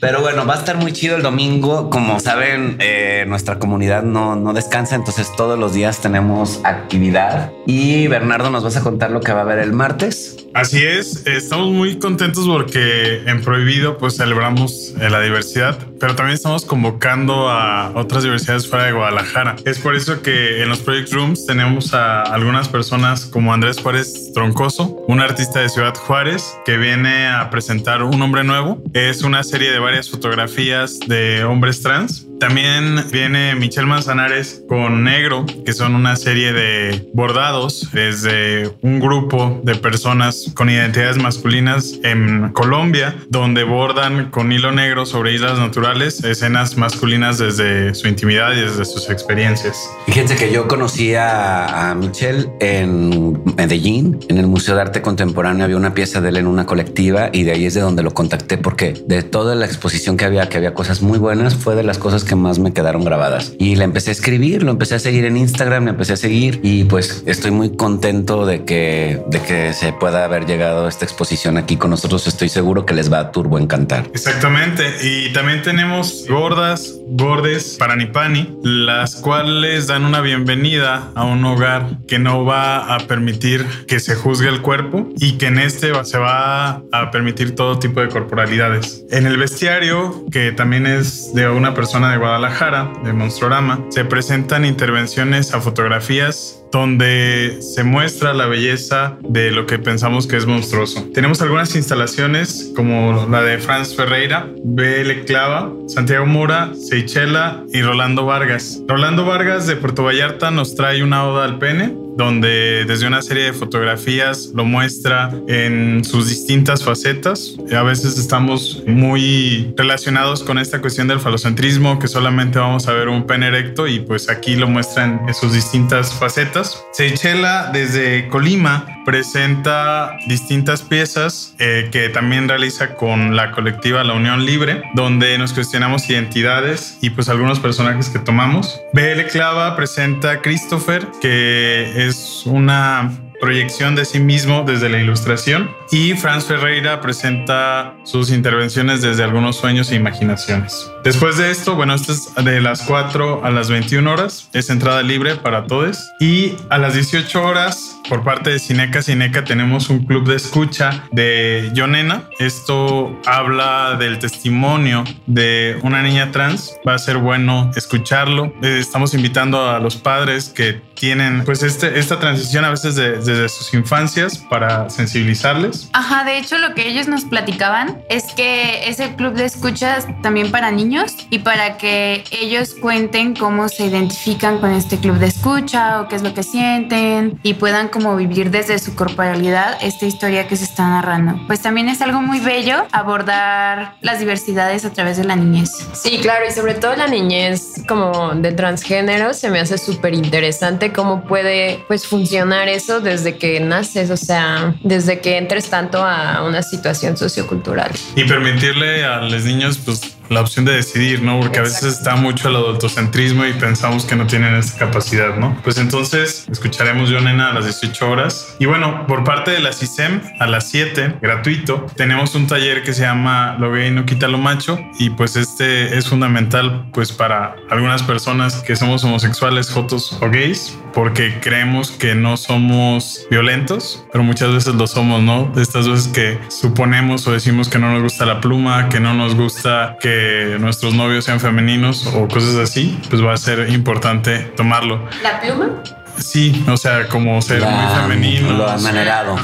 Pero 0.00 0.20
bueno, 0.20 0.46
va 0.46 0.54
a 0.54 0.58
estar 0.58 0.76
muy 0.76 0.92
chido 0.92 1.16
el 1.16 1.22
domingo. 1.22 1.90
Como 1.90 2.20
saben, 2.20 2.76
eh, 2.80 3.24
nuestra 3.26 3.58
comunidad 3.58 4.02
no, 4.02 4.36
no 4.36 4.52
descansa, 4.52 4.94
entonces 4.94 5.30
todos 5.36 5.58
los 5.58 5.74
días 5.74 6.00
tenemos 6.00 6.60
actividad. 6.64 7.52
Y 7.66 8.06
Bernardo, 8.08 8.50
nos 8.50 8.64
vas 8.64 8.76
a 8.76 8.82
contar 8.82 9.10
lo 9.10 9.20
que 9.20 9.32
va 9.32 9.40
a 9.40 9.42
haber 9.42 9.58
el 9.58 9.72
martes. 9.72 10.36
Así 10.54 10.84
es, 10.84 11.26
estamos 11.26 11.72
muy 11.72 11.98
contentos 11.98 12.46
porque 12.46 13.22
en 13.26 13.42
Prohibido 13.42 13.98
pues 13.98 14.16
celebramos 14.16 14.94
eh, 15.00 15.10
la 15.10 15.20
diversidad, 15.20 15.76
pero 15.98 16.14
también 16.14 16.34
estamos 16.34 16.64
convocando 16.64 17.48
a 17.50 17.90
otras 17.96 18.22
diversidades 18.22 18.68
fuera 18.68 18.84
de 18.84 18.92
Guadalajara. 18.92 19.56
Es 19.64 19.80
por 19.80 19.96
eso 19.96 20.22
que 20.22 20.62
en 20.62 20.68
los 20.68 20.78
Project 20.78 21.12
Rooms 21.12 21.46
tenemos 21.46 21.92
a 21.92 22.22
algunas 22.22 22.68
personas 22.68 23.24
como 23.24 23.52
Andrés 23.54 23.78
Juárez 23.80 24.32
Troncoso, 24.34 25.04
un 25.06 25.20
artista 25.20 25.60
de 25.60 25.68
Ciudad 25.68 25.94
Juárez 25.94 26.58
que 26.64 26.76
viene 26.76 27.28
a 27.28 27.50
presentar 27.50 28.02
Un 28.02 28.20
Hombre 28.20 28.42
Nuevo. 28.42 28.82
Es 28.94 29.22
una 29.22 29.44
serie 29.44 29.70
de 29.70 29.78
varias 29.78 30.10
fotografías 30.10 30.98
de 31.06 31.44
hombres 31.44 31.80
trans. 31.80 32.26
También 32.40 33.04
viene 33.10 33.54
Michelle 33.54 33.86
Manzanares 33.86 34.62
con 34.68 35.04
Negro, 35.04 35.46
que 35.64 35.72
son 35.72 35.94
una 35.94 36.16
serie 36.16 36.52
de 36.52 37.08
bordados 37.14 37.88
desde 37.92 38.70
un 38.82 39.00
grupo 39.00 39.60
de 39.62 39.74
personas 39.76 40.50
con 40.54 40.68
identidades 40.68 41.16
masculinas 41.16 41.98
en 42.02 42.50
Colombia, 42.52 43.16
donde 43.28 43.64
bordan 43.64 44.30
con 44.30 44.52
hilo 44.52 44.72
negro 44.72 45.06
sobre 45.06 45.34
islas 45.34 45.58
naturales 45.58 46.22
escenas 46.24 46.76
masculinas 46.76 47.38
desde 47.38 47.94
su 47.94 48.08
intimidad 48.08 48.52
y 48.52 48.60
desde 48.60 48.84
sus 48.84 49.08
experiencias. 49.10 49.88
Fíjense 50.06 50.36
que 50.36 50.52
yo 50.52 50.68
conocí 50.68 51.14
a, 51.14 51.90
a 51.90 51.94
Michelle 51.94 52.48
en 52.60 53.42
Medellín, 53.56 54.18
en 54.28 54.38
el 54.38 54.46
Museo 54.46 54.74
de 54.74 54.82
Arte 54.82 55.02
Contemporáneo. 55.02 55.64
Había 55.64 55.76
una 55.76 55.94
pieza 55.94 56.20
de 56.20 56.28
él 56.30 56.36
en 56.36 56.46
una 56.46 56.66
colectiva 56.66 57.30
y 57.32 57.44
de 57.44 57.52
ahí 57.52 57.66
es 57.66 57.74
de 57.74 57.80
donde 57.80 58.02
lo 58.02 58.12
contacté 58.12 58.58
porque 58.58 58.94
de 59.06 59.22
toda 59.22 59.54
la 59.54 59.66
exposición 59.66 60.16
que 60.16 60.24
había, 60.24 60.48
que 60.48 60.58
había 60.58 60.74
cosas 60.74 61.02
muy 61.02 61.18
buenas, 61.18 61.54
fue 61.54 61.74
de 61.74 61.82
las 61.82 61.98
cosas 61.98 62.24
que 62.24 62.33
más 62.36 62.58
me 62.58 62.72
quedaron 62.72 63.04
grabadas. 63.04 63.52
Y 63.58 63.76
le 63.76 63.84
empecé 63.84 64.10
a 64.10 64.12
escribir, 64.12 64.62
lo 64.62 64.70
empecé 64.70 64.94
a 64.94 64.98
seguir 64.98 65.24
en 65.24 65.36
Instagram, 65.36 65.84
le 65.84 65.90
empecé 65.90 66.14
a 66.14 66.16
seguir 66.16 66.60
y 66.62 66.84
pues 66.84 67.22
estoy 67.26 67.50
muy 67.50 67.76
contento 67.76 68.46
de 68.46 68.64
que, 68.64 69.22
de 69.28 69.40
que 69.40 69.72
se 69.72 69.92
pueda 69.92 70.24
haber 70.24 70.46
llegado 70.46 70.88
esta 70.88 71.04
exposición 71.04 71.56
aquí 71.56 71.76
con 71.76 71.90
nosotros. 71.90 72.26
Estoy 72.26 72.48
seguro 72.48 72.86
que 72.86 72.94
les 72.94 73.12
va 73.12 73.18
a 73.20 73.32
turbo 73.32 73.58
encantar. 73.58 74.06
Exactamente. 74.12 74.84
Y 75.02 75.32
también 75.32 75.62
tenemos 75.62 76.26
gordas, 76.28 76.94
gordes, 77.08 77.76
paranipani, 77.78 78.58
las 78.62 79.16
cuales 79.16 79.86
dan 79.86 80.04
una 80.04 80.20
bienvenida 80.20 81.10
a 81.14 81.24
un 81.24 81.44
hogar 81.44 81.98
que 82.06 82.18
no 82.18 82.44
va 82.44 82.94
a 82.94 82.98
permitir 83.06 83.66
que 83.86 84.00
se 84.00 84.14
juzgue 84.14 84.48
el 84.48 84.62
cuerpo 84.62 85.08
y 85.16 85.32
que 85.32 85.46
en 85.46 85.58
este 85.58 85.92
se 86.04 86.18
va 86.18 86.82
a 86.92 87.10
permitir 87.10 87.54
todo 87.54 87.78
tipo 87.78 88.00
de 88.00 88.08
corporalidades. 88.08 89.04
En 89.10 89.26
el 89.26 89.36
bestiario, 89.36 90.24
que 90.30 90.52
también 90.52 90.86
es 90.86 91.32
de 91.34 91.48
una 91.48 91.74
persona 91.74 92.13
de 92.14 92.20
Guadalajara, 92.20 92.92
de 93.04 93.12
Monstrorama, 93.12 93.84
se 93.90 94.04
presentan 94.04 94.64
intervenciones 94.64 95.52
a 95.52 95.60
fotografías 95.60 96.64
donde 96.70 97.58
se 97.60 97.84
muestra 97.84 98.34
la 98.34 98.46
belleza 98.46 99.16
de 99.20 99.50
lo 99.52 99.66
que 99.66 99.78
pensamos 99.78 100.26
que 100.26 100.36
es 100.36 100.46
monstruoso. 100.46 101.06
Tenemos 101.14 101.40
algunas 101.40 101.76
instalaciones 101.76 102.72
como 102.74 103.28
la 103.30 103.42
de 103.42 103.58
Franz 103.58 103.94
Ferreira, 103.94 104.48
B.L. 104.64 105.24
Clava, 105.24 105.72
Santiago 105.86 106.26
Mora, 106.26 106.72
Seychella 106.74 107.62
y 107.72 107.82
Rolando 107.82 108.26
Vargas. 108.26 108.82
Rolando 108.88 109.24
Vargas 109.24 109.66
de 109.66 109.76
Puerto 109.76 110.02
Vallarta 110.02 110.50
nos 110.50 110.74
trae 110.74 111.02
una 111.02 111.24
oda 111.24 111.44
al 111.44 111.58
pene 111.58 112.03
donde 112.16 112.84
desde 112.86 113.06
una 113.06 113.22
serie 113.22 113.44
de 113.44 113.52
fotografías 113.52 114.50
lo 114.54 114.64
muestra 114.64 115.32
en 115.48 116.04
sus 116.04 116.28
distintas 116.28 116.84
facetas. 116.84 117.56
A 117.74 117.82
veces 117.82 118.18
estamos 118.18 118.82
muy 118.86 119.72
relacionados 119.76 120.42
con 120.42 120.58
esta 120.58 120.80
cuestión 120.80 121.08
del 121.08 121.20
falocentrismo, 121.20 121.98
que 121.98 122.08
solamente 122.08 122.58
vamos 122.58 122.88
a 122.88 122.92
ver 122.92 123.08
un 123.08 123.26
pene 123.26 123.48
erecto 123.48 123.86
y 123.86 124.00
pues 124.00 124.28
aquí 124.28 124.56
lo 124.56 124.68
muestran 124.68 125.22
en 125.26 125.34
sus 125.34 125.52
distintas 125.52 126.12
facetas. 126.12 126.82
Seychella 126.92 127.70
desde 127.72 128.28
Colima 128.28 128.86
presenta 129.04 130.16
distintas 130.26 130.82
piezas 130.82 131.54
eh, 131.58 131.88
que 131.92 132.08
también 132.08 132.48
realiza 132.48 132.94
con 132.94 133.36
la 133.36 133.52
colectiva 133.52 134.02
La 134.04 134.14
Unión 134.14 134.44
Libre, 134.46 134.82
donde 134.94 135.36
nos 135.38 135.52
cuestionamos 135.52 136.08
identidades 136.08 136.98
y 137.00 137.10
pues 137.10 137.28
algunos 137.28 137.60
personajes 137.60 138.08
que 138.08 138.18
tomamos. 138.18 138.80
BL 138.92 139.22
Clava 139.30 139.76
presenta 139.76 140.40
Christopher, 140.40 141.06
que 141.20 142.03
es 142.06 142.42
una 142.46 143.12
proyección 143.40 143.94
de 143.94 144.04
sí 144.04 144.20
mismo 144.20 144.64
desde 144.66 144.88
la 144.88 144.98
ilustración 144.98 145.70
y 145.90 146.14
Franz 146.14 146.46
Ferreira 146.46 147.00
presenta 147.00 147.94
sus 148.04 148.30
intervenciones 148.30 149.02
desde 149.02 149.22
algunos 149.22 149.56
sueños 149.56 149.90
e 149.90 149.96
imaginaciones. 149.96 150.90
Después 151.04 151.36
de 151.36 151.50
esto, 151.50 151.74
bueno, 151.74 151.94
esto 151.94 152.12
es 152.12 152.34
de 152.42 152.60
las 152.60 152.82
4 152.82 153.44
a 153.44 153.50
las 153.50 153.68
21 153.68 154.10
horas, 154.10 154.48
es 154.52 154.70
entrada 154.70 155.02
libre 155.02 155.36
para 155.36 155.66
todos 155.66 155.98
y 156.20 156.54
a 156.70 156.78
las 156.78 156.94
18 156.94 157.42
horas 157.42 157.94
por 158.08 158.22
parte 158.22 158.50
de 158.50 158.58
Cineca 158.58 159.02
Cineca 159.02 159.44
tenemos 159.44 159.88
un 159.88 160.04
club 160.04 160.28
de 160.28 160.36
escucha 160.36 161.04
de 161.10 161.70
Yonena. 161.74 162.28
Esto 162.38 163.18
habla 163.24 163.96
del 163.98 164.18
testimonio 164.18 165.04
de 165.26 165.78
una 165.82 166.02
niña 166.02 166.30
trans. 166.30 166.74
Va 166.86 166.94
a 166.94 166.98
ser 166.98 167.16
bueno 167.16 167.70
escucharlo. 167.74 168.52
Eh, 168.62 168.78
estamos 168.78 169.14
invitando 169.14 169.70
a 169.70 169.80
los 169.80 169.96
padres 169.96 170.50
que 170.50 170.82
tienen 170.94 171.44
pues 171.44 171.62
este, 171.62 171.98
esta 171.98 172.18
transición 172.18 172.64
a 172.64 172.70
veces 172.70 172.94
desde 172.96 173.48
sus 173.48 173.72
infancias 173.74 174.38
para 174.38 174.88
sensibilizarles. 174.90 175.88
Ajá, 175.92 176.24
de 176.24 176.38
hecho 176.38 176.58
lo 176.58 176.74
que 176.74 176.88
ellos 176.88 177.08
nos 177.08 177.24
platicaban 177.24 178.02
es 178.08 178.24
que 178.34 178.88
es 178.88 179.00
el 179.00 179.14
club 179.16 179.34
de 179.34 179.44
escuchas 179.44 180.06
también 180.22 180.50
para 180.50 180.70
niños 180.70 181.14
y 181.30 181.40
para 181.40 181.76
que 181.76 182.24
ellos 182.30 182.74
cuenten 182.80 183.34
cómo 183.34 183.68
se 183.68 183.86
identifican 183.86 184.58
con 184.58 184.70
este 184.70 184.98
club 184.98 185.18
de 185.18 185.26
escucha 185.26 186.00
o 186.00 186.08
qué 186.08 186.16
es 186.16 186.22
lo 186.22 186.34
que 186.34 186.42
sienten 186.42 187.38
y 187.42 187.54
puedan 187.54 187.88
como 187.88 188.16
vivir 188.16 188.50
desde 188.50 188.78
su 188.78 188.94
corporalidad 188.94 189.78
esta 189.82 190.06
historia 190.06 190.48
que 190.48 190.56
se 190.56 190.64
está 190.64 190.88
narrando. 190.88 191.40
Pues 191.46 191.60
también 191.60 191.88
es 191.88 192.00
algo 192.00 192.20
muy 192.20 192.40
bello 192.40 192.86
abordar 192.92 193.96
las 194.00 194.18
diversidades 194.18 194.84
a 194.84 194.90
través 194.90 195.16
de 195.16 195.24
la 195.24 195.36
niñez. 195.36 195.70
Sí, 195.92 196.18
claro, 196.20 196.44
y 196.48 196.52
sobre 196.52 196.74
todo 196.74 196.96
la 196.96 197.06
niñez 197.06 197.82
como 197.88 198.34
de 198.34 198.52
transgénero 198.52 199.34
se 199.34 199.50
me 199.50 199.60
hace 199.60 199.78
súper 199.78 200.14
interesante 200.14 200.83
cómo 200.92 201.24
puede 201.24 201.84
pues 201.88 202.06
funcionar 202.06 202.68
eso 202.68 203.00
desde 203.00 203.36
que 203.36 203.60
naces, 203.60 204.10
o 204.10 204.16
sea, 204.16 204.74
desde 204.82 205.20
que 205.20 205.38
entres 205.38 205.70
tanto 205.70 206.04
a 206.04 206.44
una 206.46 206.62
situación 206.62 207.16
sociocultural. 207.16 207.90
Y 208.16 208.24
permitirle 208.24 209.04
a 209.04 209.20
los 209.22 209.44
niños 209.44 209.78
pues 209.84 210.16
la 210.28 210.40
opción 210.40 210.64
de 210.64 210.72
decidir, 210.72 211.22
¿no? 211.22 211.40
Porque 211.40 211.58
a 211.58 211.62
veces 211.62 211.84
está 211.84 212.16
mucho 212.16 212.48
el 212.48 212.56
adultocentrismo 212.56 213.44
y 213.46 213.52
pensamos 213.52 214.04
que 214.04 214.16
no 214.16 214.26
tienen 214.26 214.54
esa 214.54 214.78
capacidad, 214.78 215.36
¿no? 215.36 215.56
Pues 215.62 215.78
entonces 215.78 216.46
escucharemos 216.50 217.10
Yo 217.10 217.20
Nena 217.20 217.50
a 217.50 217.54
las 217.54 217.64
18 217.64 218.10
horas. 218.10 218.56
Y 218.58 218.66
bueno, 218.66 219.06
por 219.06 219.24
parte 219.24 219.50
de 219.50 219.60
la 219.60 219.72
CISEM 219.72 220.20
a 220.40 220.46
las 220.46 220.68
7, 220.70 221.16
gratuito, 221.20 221.86
tenemos 221.96 222.34
un 222.34 222.46
taller 222.46 222.82
que 222.82 222.92
se 222.92 223.02
llama 223.02 223.56
Lo 223.58 223.72
gay 223.72 223.90
no 223.90 224.04
quita 224.06 224.28
lo 224.28 224.38
macho 224.38 224.78
y 224.98 225.10
pues 225.10 225.36
este 225.36 225.96
es 225.96 226.08
fundamental 226.08 226.86
pues 226.92 227.12
para 227.12 227.56
algunas 227.70 228.02
personas 228.02 228.62
que 228.62 228.76
somos 228.76 229.04
homosexuales, 229.04 229.70
jotos 229.70 230.16
o 230.20 230.30
gays, 230.30 230.76
porque 230.94 231.40
creemos 231.40 231.90
que 231.90 232.14
no 232.14 232.36
somos 232.36 233.26
violentos, 233.30 234.04
pero 234.12 234.24
muchas 234.24 234.52
veces 234.52 234.74
lo 234.74 234.86
somos, 234.86 235.22
¿no? 235.22 235.52
Estas 235.56 235.88
veces 235.88 236.08
que 236.08 236.38
suponemos 236.48 237.26
o 237.26 237.32
decimos 237.32 237.68
que 237.68 237.78
no 237.78 237.92
nos 237.92 238.02
gusta 238.02 238.24
la 238.24 238.40
pluma, 238.40 238.88
que 238.88 239.00
no 239.00 239.14
nos 239.14 239.34
gusta 239.34 239.96
que 240.00 240.56
nuestros 240.60 240.94
novios 240.94 241.24
sean 241.24 241.40
femeninos 241.40 242.06
o 242.06 242.28
cosas 242.28 242.56
así, 242.56 242.98
pues 243.10 243.22
va 243.22 243.32
a 243.32 243.36
ser 243.36 243.70
importante 243.70 244.38
tomarlo. 244.56 245.08
¿La 245.22 245.40
pluma? 245.40 245.82
Sí, 246.18 246.64
o 246.68 246.76
sea, 246.76 247.08
como 247.08 247.40
ser 247.42 247.62
muy 247.62 247.94
femenino. 247.94 248.52
Lo 248.52 248.68
amanerado. 248.68 249.36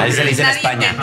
Ahí 0.00 0.12
se 0.12 0.24
dice 0.24 0.42
en 0.42 0.48
España. 0.48 0.96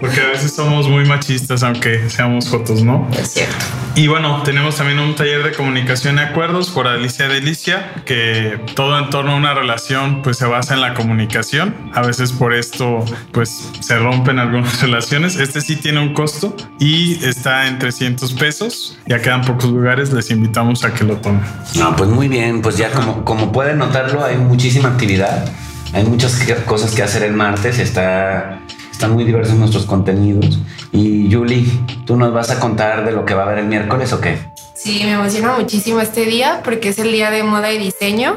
Porque 0.00 0.20
a 0.20 0.26
veces 0.28 0.54
somos 0.54 0.88
muy 0.88 1.04
machistas, 1.04 1.62
aunque 1.62 2.08
seamos 2.10 2.48
fotos, 2.48 2.82
¿no? 2.82 3.08
Es 3.18 3.32
cierto. 3.32 3.56
Y 3.96 4.06
bueno, 4.06 4.42
tenemos 4.44 4.76
también 4.76 4.98
un 5.00 5.14
taller 5.14 5.42
de 5.42 5.52
comunicación 5.52 6.16
y 6.16 6.20
acuerdos 6.20 6.70
por 6.70 6.86
Alicia 6.86 7.28
Delicia, 7.28 7.92
que 8.04 8.60
todo 8.74 8.98
en 8.98 9.10
torno 9.10 9.32
a 9.32 9.36
una 9.36 9.52
relación 9.52 10.22
pues 10.22 10.38
se 10.38 10.46
basa 10.46 10.74
en 10.74 10.80
la 10.80 10.94
comunicación. 10.94 11.74
A 11.94 12.02
veces 12.02 12.32
por 12.32 12.54
esto 12.54 13.04
pues 13.32 13.70
se 13.80 13.98
rompen 13.98 14.38
algunas 14.38 14.80
relaciones. 14.82 15.36
Este 15.36 15.60
sí 15.60 15.76
tiene 15.76 16.00
un 16.00 16.14
costo 16.14 16.56
y 16.78 17.24
está 17.24 17.66
en 17.66 17.78
300 17.78 18.32
pesos. 18.34 18.98
Ya 19.06 19.20
quedan 19.20 19.42
pocos 19.42 19.70
lugares, 19.70 20.12
les 20.12 20.30
invitamos 20.30 20.84
a 20.84 20.94
que 20.94 21.04
lo 21.04 21.16
tomen. 21.16 21.42
No, 21.74 21.94
pues 21.96 22.08
muy 22.10 22.28
bien, 22.28 22.62
pues 22.62 22.76
ya 22.76 22.89
como, 22.90 23.24
como 23.24 23.52
pueden 23.52 23.78
notarlo, 23.78 24.24
hay 24.24 24.36
muchísima 24.36 24.90
actividad. 24.90 25.46
Hay 25.92 26.04
muchas 26.04 26.40
cosas 26.66 26.92
que 26.92 27.02
hacer 27.02 27.22
el 27.24 27.32
martes. 27.32 27.78
Está 27.78 28.60
están 29.00 29.14
muy 29.14 29.24
diversos 29.24 29.56
nuestros 29.56 29.86
contenidos. 29.86 30.58
Y 30.92 31.32
Julie, 31.32 31.64
¿tú 32.04 32.16
nos 32.16 32.34
vas 32.34 32.50
a 32.50 32.60
contar 32.60 33.02
de 33.02 33.12
lo 33.12 33.24
que 33.24 33.32
va 33.32 33.44
a 33.44 33.46
haber 33.46 33.60
el 33.60 33.64
miércoles 33.64 34.12
o 34.12 34.20
qué? 34.20 34.36
Sí, 34.74 35.00
me 35.04 35.12
emociona 35.12 35.56
muchísimo 35.56 36.02
este 36.02 36.26
día 36.26 36.60
porque 36.62 36.90
es 36.90 36.98
el 36.98 37.10
día 37.10 37.30
de 37.30 37.42
moda 37.42 37.72
y 37.72 37.78
diseño. 37.78 38.36